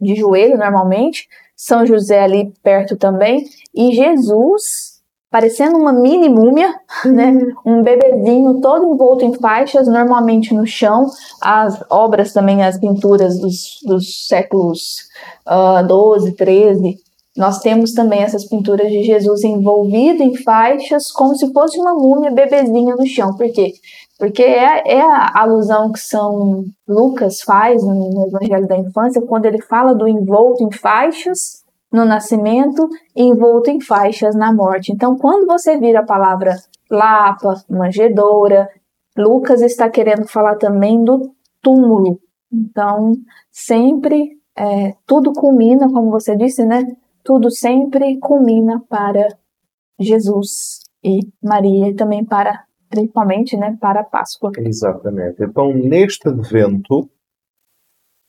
de 0.00 0.14
joelho 0.14 0.56
normalmente, 0.56 1.28
São 1.54 1.84
José 1.84 2.22
ali 2.22 2.54
perto 2.62 2.96
também, 2.96 3.44
e 3.74 3.92
Jesus 3.92 4.89
parecendo 5.30 5.78
uma 5.78 5.92
mini 5.92 6.28
múmia, 6.28 6.74
né? 7.04 7.32
Um 7.64 7.82
bebezinho 7.82 8.60
todo 8.60 8.92
envolto 8.92 9.24
em 9.24 9.34
faixas, 9.34 9.86
normalmente 9.86 10.52
no 10.52 10.66
chão. 10.66 11.06
As 11.40 11.82
obras 11.88 12.32
também, 12.32 12.62
as 12.62 12.78
pinturas 12.78 13.38
dos, 13.38 13.78
dos 13.84 14.26
séculos 14.26 15.08
uh, 15.46 15.86
12, 15.86 16.32
13, 16.32 16.98
nós 17.36 17.60
temos 17.60 17.92
também 17.92 18.22
essas 18.22 18.44
pinturas 18.44 18.88
de 18.88 19.04
Jesus 19.04 19.44
envolvido 19.44 20.22
em 20.22 20.34
faixas, 20.36 21.12
como 21.12 21.36
se 21.36 21.52
fosse 21.52 21.78
uma 21.78 21.94
múmia 21.94 22.30
bebezinha 22.32 22.96
no 22.96 23.06
chão. 23.06 23.36
Por 23.36 23.50
quê? 23.52 23.72
Porque 24.18 24.42
é, 24.42 24.82
é 24.86 25.00
a 25.00 25.40
alusão 25.40 25.92
que 25.92 26.00
São 26.00 26.64
Lucas 26.86 27.40
faz 27.40 27.82
no 27.82 28.26
Evangelho 28.26 28.66
da 28.66 28.76
Infância, 28.76 29.22
quando 29.22 29.46
ele 29.46 29.62
fala 29.62 29.94
do 29.94 30.06
envolto 30.06 30.64
em 30.64 30.72
faixas, 30.72 31.59
no 31.92 32.04
nascimento 32.04 32.88
e 33.16 33.22
envolto 33.22 33.70
em 33.70 33.80
faixas 33.80 34.34
na 34.34 34.52
morte. 34.52 34.92
Então, 34.92 35.16
quando 35.16 35.46
você 35.46 35.78
vira 35.78 36.00
a 36.00 36.06
palavra 36.06 36.54
lapa, 36.90 37.54
manjedoura, 37.68 38.68
Lucas 39.16 39.60
está 39.60 39.88
querendo 39.90 40.26
falar 40.28 40.56
também 40.56 41.02
do 41.02 41.32
túmulo. 41.60 42.20
Então, 42.52 43.12
sempre 43.50 44.38
é, 44.56 44.94
tudo 45.06 45.32
culmina, 45.32 45.88
como 45.92 46.10
você 46.10 46.36
disse, 46.36 46.64
né? 46.64 46.84
Tudo 47.24 47.50
sempre 47.50 48.18
culmina 48.18 48.82
para 48.88 49.28
Jesus 49.98 50.80
e 51.04 51.20
Maria 51.42 51.88
e 51.88 51.94
também 51.94 52.24
para, 52.24 52.64
principalmente, 52.88 53.56
né, 53.56 53.76
para 53.80 54.00
a 54.00 54.04
Páscoa. 54.04 54.50
Exatamente. 54.58 55.42
Então, 55.42 55.72
neste 55.72 56.28
evento, 56.28 57.08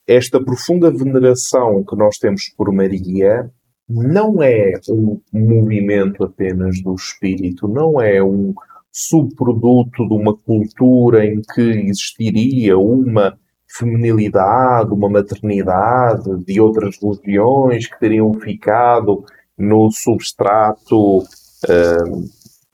esta 0.06 0.42
profunda 0.42 0.90
veneração 0.90 1.84
que 1.84 1.96
nós 1.96 2.18
temos 2.18 2.48
por 2.56 2.72
Maria 2.72 3.50
não 3.88 4.42
é 4.42 4.72
um 4.88 5.20
movimento 5.32 6.24
apenas 6.24 6.80
do 6.82 6.94
espírito, 6.94 7.68
não 7.68 8.00
é 8.00 8.22
um 8.22 8.54
subproduto 8.90 10.06
de 10.06 10.14
uma 10.14 10.36
cultura 10.36 11.24
em 11.24 11.40
que 11.40 11.60
existiria 11.60 12.76
uma 12.76 13.38
feminilidade, 13.66 14.92
uma 14.92 15.08
maternidade 15.08 16.44
de 16.44 16.60
outras 16.60 16.98
religiões 17.00 17.86
que 17.86 17.98
teriam 17.98 18.32
ficado 18.34 19.24
no 19.56 19.90
substrato, 19.90 21.18
uh, 21.18 22.28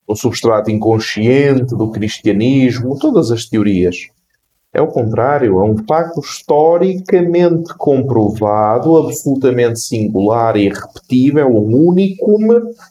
no 0.09 0.17
substrato 0.17 0.71
inconsciente 0.71 1.77
do 1.77 1.91
cristianismo, 1.91 2.99
todas 2.99 3.31
as 3.31 3.47
teorias. 3.47 4.09
É 4.73 4.83
o 4.83 4.87
contrário, 4.87 5.61
é 5.61 5.65
um 5.65 5.77
facto 5.87 6.21
historicamente 6.21 7.75
comprovado, 7.79 8.99
absolutamente 8.99 9.81
singular 9.81 10.57
e 10.57 10.67
irrepetível, 10.67 11.49
um 11.49 11.87
único, 11.87 12.39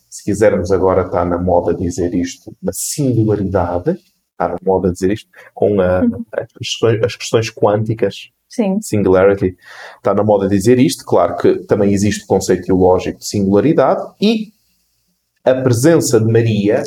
se 0.09 0.23
quisermos 0.23 0.71
agora 0.71 1.03
está 1.03 1.23
na 1.23 1.37
moda 1.37 1.75
dizer 1.75 2.15
isto, 2.15 2.51
uma 2.63 2.71
singularidade, 2.73 3.91
está 4.31 4.49
na 4.49 4.57
moda 4.65 4.91
dizer 4.91 5.11
isto, 5.11 5.29
com 5.53 5.79
a, 5.79 6.01
uhum. 6.01 6.25
as, 6.33 6.51
questões, 6.51 7.03
as, 7.03 7.15
questões, 7.15 7.51
quânticas, 7.51 8.31
Sim. 8.49 8.81
singularity, 8.81 9.55
está 9.97 10.15
na 10.15 10.23
moda 10.23 10.47
dizer 10.47 10.79
isto, 10.79 11.05
claro 11.05 11.37
que 11.37 11.59
também 11.67 11.93
existe 11.93 12.23
o 12.23 12.27
conceito 12.27 12.65
teológico 12.65 13.19
de 13.19 13.27
singularidade 13.27 14.01
e 14.19 14.47
a 15.45 15.53
presença 15.61 16.19
de 16.19 16.25
Maria, 16.25 16.81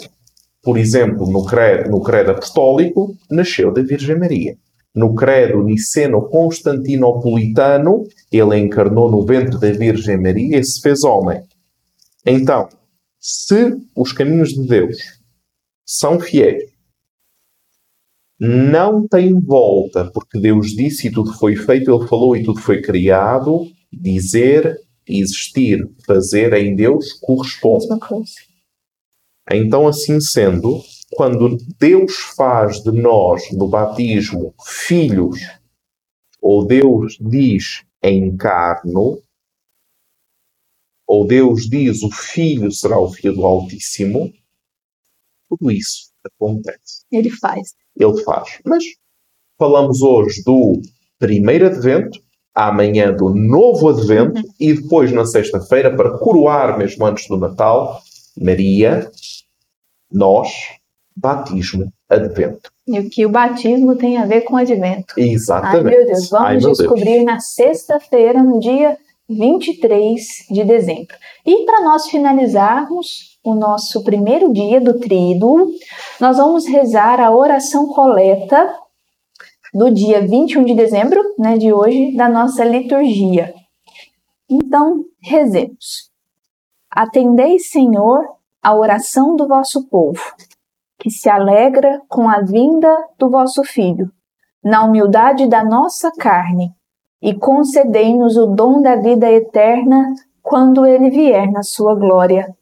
por 0.65 0.77
exemplo, 0.77 1.31
no 1.31 1.47
credo, 1.47 1.91
no 1.91 2.03
credo 2.03 2.33
apostólico, 2.33 3.15
nasceu 3.31 3.73
da 3.73 3.83
Virgem 3.83 4.19
Maria 4.19 4.57
no 4.95 5.15
credo 5.15 5.63
niceno-constantinopolitano, 5.63 8.05
ele 8.31 8.59
encarnou 8.59 9.11
no 9.11 9.25
ventre 9.25 9.59
da 9.59 9.73
Virgem 9.73 10.21
Maria 10.21 10.59
e 10.59 10.65
se 10.65 10.79
fez 10.81 11.03
homem. 11.05 11.43
Então, 12.27 12.69
se 13.19 13.79
os 13.97 14.13
caminhos 14.13 14.51
de 14.51 14.67
Deus 14.67 14.99
são 15.87 16.19
fiéis, 16.19 16.69
não 18.39 19.07
tem 19.07 19.39
volta, 19.39 20.11
porque 20.13 20.41
Deus 20.41 20.69
disse 20.69 21.09
e 21.09 21.13
tudo 21.13 21.35
foi 21.35 21.57
feito, 21.57 21.93
Ele 21.93 22.09
falou 22.09 22.35
e 22.35 22.43
tudo 22.43 22.59
foi 22.59 22.81
criado, 22.81 23.67
dizer, 23.93 24.79
existir, 25.07 25.87
fazer 26.07 26.55
em 26.55 26.75
Deus 26.75 27.13
corresponde. 27.21 27.87
Então, 29.53 29.87
assim 29.87 30.19
sendo, 30.21 30.81
quando 31.13 31.57
Deus 31.79 32.17
faz 32.37 32.83
de 32.83 32.93
nós, 32.93 33.51
no 33.53 33.69
batismo, 33.69 34.55
filhos, 34.65 35.41
ou 36.41 36.65
Deus 36.65 37.19
diz 37.21 37.85
encarno, 38.03 39.21
ou 41.07 41.27
Deus 41.27 41.69
diz 41.69 42.03
o 42.03 42.11
Filho 42.11 42.71
será 42.71 42.99
o 42.99 43.11
Filho 43.11 43.35
do 43.35 43.45
Altíssimo, 43.45 44.33
tudo 45.49 45.71
isso 45.71 46.11
acontece. 46.25 47.05
Ele 47.11 47.31
faz. 47.31 47.75
Ele 47.97 48.23
faz. 48.23 48.61
Mas 48.65 48.85
falamos 49.59 50.01
hoje 50.01 50.43
do 50.45 50.81
primeiro 51.19 51.67
advento, 51.67 52.23
amanhã 52.55 53.13
do 53.13 53.35
novo 53.35 53.89
advento 53.89 54.41
uhum. 54.41 54.55
e 54.59 54.75
depois 54.75 55.13
na 55.13 55.27
sexta-feira, 55.27 55.95
para 55.95 56.17
coroar 56.19 56.79
mesmo 56.79 57.05
antes 57.05 57.27
do 57.27 57.37
Natal, 57.37 58.01
Maria, 58.41 59.11
nós, 60.11 60.49
batismo, 61.17 61.93
advento. 62.09 62.71
E 62.87 62.99
o 62.99 63.09
que 63.09 63.25
o 63.25 63.31
batismo 63.31 63.97
tem 63.97 64.17
a 64.17 64.27
ver 64.27 64.43
com 64.43 64.57
advento. 64.57 65.15
Exatamente. 65.17 65.77
Ai, 65.77 65.97
meu 65.97 66.07
Deus, 66.07 66.29
vamos 66.31 66.47
Ai, 66.49 66.57
meu 66.59 66.73
descobrir 66.73 67.05
Deus. 67.05 67.25
na 67.25 67.41
sexta-feira, 67.41 68.43
no 68.43 68.59
dia 68.59 68.97
23 69.29 70.21
de 70.51 70.65
dezembro. 70.65 71.17
E 71.47 71.65
para 71.65 71.83
nós 71.83 72.09
finalizarmos 72.09 73.39
o 73.45 73.55
nosso 73.55 74.03
primeiro 74.03 74.53
dia 74.53 74.81
do 74.81 74.99
tríduo, 74.99 75.71
nós 76.21 76.37
vamos 76.37 76.67
rezar 76.67 77.21
a 77.21 77.31
oração 77.31 77.87
coleta 77.87 78.75
do 79.73 79.91
dia 79.91 80.27
21 80.27 80.65
de 80.65 80.75
dezembro, 80.75 81.23
né, 81.39 81.57
de 81.57 81.73
hoje, 81.73 82.17
da 82.17 82.29
nossa 82.29 82.65
liturgia. 82.65 83.55
Então, 84.49 85.05
rezemos. 85.23 86.11
Atendei, 86.91 87.61
Senhor, 87.61 88.25
a 88.61 88.75
oração 88.75 89.37
do 89.37 89.47
vosso 89.47 89.87
povo 89.89 90.21
que 91.01 91.11
se 91.11 91.31
alegra 91.31 92.03
com 92.07 92.29
a 92.29 92.43
vinda 92.43 92.95
do 93.19 93.31
vosso 93.31 93.65
Filho, 93.65 94.13
na 94.63 94.85
humildade 94.85 95.49
da 95.49 95.65
nossa 95.65 96.13
carne, 96.13 96.71
e 97.23 97.35
concedei-nos 97.35 98.37
o 98.37 98.47
dom 98.47 98.83
da 98.83 98.97
vida 98.97 99.31
eterna 99.31 100.15
quando 100.43 100.87
ele 100.87 101.11
vier 101.11 101.51
na 101.51 101.63
sua 101.63 101.95
glória. 101.95 102.55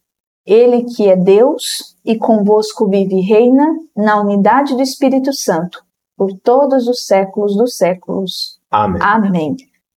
Ele 0.47 0.85
que 0.85 1.09
é 1.09 1.17
Deus 1.17 1.97
e 2.05 2.17
convosco 2.17 2.89
vive 2.89 3.17
e 3.17 3.21
reina 3.21 3.67
na 3.95 4.21
unidade 4.21 4.75
do 4.75 4.83
Espírito 4.83 5.33
Santo, 5.33 5.83
por 6.17 6.33
todos 6.43 6.87
os 6.87 7.07
séculos 7.07 7.57
dos 7.57 7.77
séculos. 7.77 8.59
Amém. 8.71 9.01
Amém. 9.03 9.57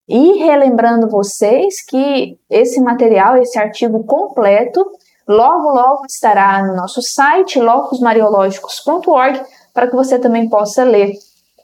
E 0.09 0.39
relembrando 0.39 1.07
vocês 1.07 1.85
que 1.85 2.37
esse 2.49 2.81
material, 2.81 3.37
esse 3.37 3.57
artigo 3.57 4.03
completo, 4.03 4.83
logo 5.27 5.69
logo 5.69 6.05
estará 6.05 6.63
no 6.63 6.75
nosso 6.75 7.01
site 7.01 7.59
locusmariológicos.org 7.59 9.41
para 9.73 9.87
que 9.87 9.95
você 9.95 10.19
também 10.19 10.49
possa 10.49 10.83
ler, 10.83 11.13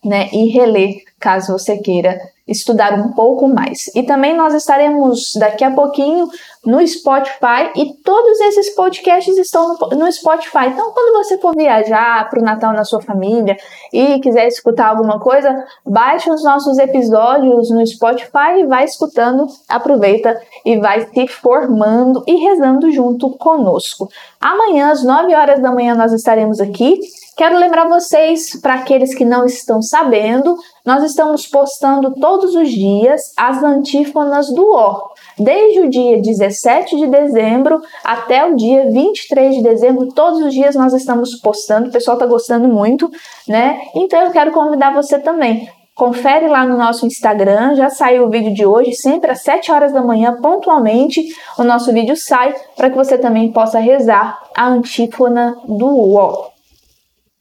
né, 0.03 0.29
e 0.31 0.49
reler, 0.49 1.03
caso 1.19 1.53
você 1.53 1.77
queira 1.77 2.17
estudar 2.47 2.93
um 2.93 3.11
pouco 3.11 3.47
mais. 3.47 3.87
E 3.93 4.03
também 4.03 4.35
nós 4.35 4.53
estaremos 4.53 5.31
daqui 5.37 5.63
a 5.63 5.71
pouquinho 5.71 6.29
no 6.65 6.85
Spotify 6.85 7.71
e 7.75 7.93
todos 8.03 8.39
esses 8.41 8.73
podcasts 8.75 9.37
estão 9.37 9.75
no, 9.91 10.11
Spotify. 10.11 10.67
Então, 10.67 10.91
quando 10.91 11.23
você 11.23 11.37
for 11.37 11.55
viajar 11.55 12.29
para 12.29 12.39
o 12.39 12.43
Natal 12.43 12.73
na 12.73 12.83
sua 12.83 13.01
família 13.01 13.57
e 13.91 14.19
quiser 14.19 14.47
escutar 14.47 14.87
alguma 14.87 15.19
coisa, 15.19 15.65
baixe 15.85 16.29
os 16.29 16.43
nossos 16.43 16.77
episódios 16.77 17.69
no 17.69 17.85
Spotify 17.85 18.59
e 18.59 18.65
vai 18.65 18.85
escutando, 18.85 19.47
aproveita 19.67 20.39
e 20.65 20.77
vai 20.77 21.07
se 21.07 21.27
formando 21.27 22.23
e 22.27 22.35
rezando 22.35 22.91
junto 22.91 23.31
conosco. 23.37 24.09
Amanhã, 24.39 24.91
às 24.91 25.03
9 25.03 25.33
horas 25.33 25.61
da 25.61 25.71
manhã, 25.71 25.95
nós 25.95 26.11
estaremos 26.13 26.59
aqui 26.59 26.99
Quero 27.37 27.55
lembrar 27.59 27.87
vocês, 27.87 28.59
para 28.59 28.73
aqueles 28.73 29.13
que 29.13 29.23
não 29.23 29.45
estão 29.45 29.79
sabendo, 29.79 30.57
nós 30.83 31.03
estamos 31.03 31.45
postando 31.45 32.15
todos 32.37 32.53
os 32.53 32.69
dias 32.69 33.21
as 33.35 33.63
antífonas 33.63 34.47
do 34.53 34.63
O. 34.63 35.09
Desde 35.39 35.79
o 35.81 35.89
dia 35.89 36.21
17 36.21 36.95
de 36.95 37.07
dezembro 37.07 37.81
até 38.03 38.45
o 38.45 38.55
dia 38.55 38.89
23 38.91 39.55
de 39.55 39.63
dezembro, 39.63 40.07
todos 40.13 40.39
os 40.41 40.53
dias 40.53 40.75
nós 40.75 40.93
estamos 40.93 41.35
postando, 41.41 41.89
o 41.89 41.91
pessoal 41.91 42.15
está 42.15 42.27
gostando 42.27 42.67
muito, 42.67 43.09
né? 43.47 43.81
Então 43.95 44.21
eu 44.21 44.31
quero 44.31 44.51
convidar 44.51 44.93
você 44.93 45.17
também. 45.17 45.67
Confere 45.95 46.47
lá 46.47 46.63
no 46.63 46.77
nosso 46.77 47.07
Instagram, 47.07 47.73
já 47.73 47.89
saiu 47.89 48.25
o 48.25 48.29
vídeo 48.29 48.53
de 48.53 48.63
hoje, 48.63 48.93
sempre 48.93 49.31
às 49.31 49.41
7 49.41 49.71
horas 49.71 49.91
da 49.91 50.03
manhã, 50.03 50.37
pontualmente, 50.39 51.23
o 51.57 51.63
nosso 51.63 51.91
vídeo 51.91 52.15
sai 52.15 52.53
para 52.75 52.91
que 52.91 52.95
você 52.95 53.17
também 53.17 53.51
possa 53.51 53.79
rezar 53.79 54.39
a 54.55 54.67
antífona 54.67 55.57
do 55.67 55.87
O. 55.87 56.51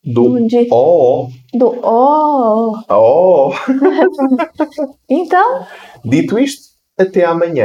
Do 0.02 0.38
O. 0.72 1.28
Do 1.58 1.68
O. 1.82 2.76
O. 2.88 3.52
Então, 5.08 5.66
Dito 6.04 6.38
isto, 6.38 6.74
até 6.98 7.24
amanhã. 7.24 7.64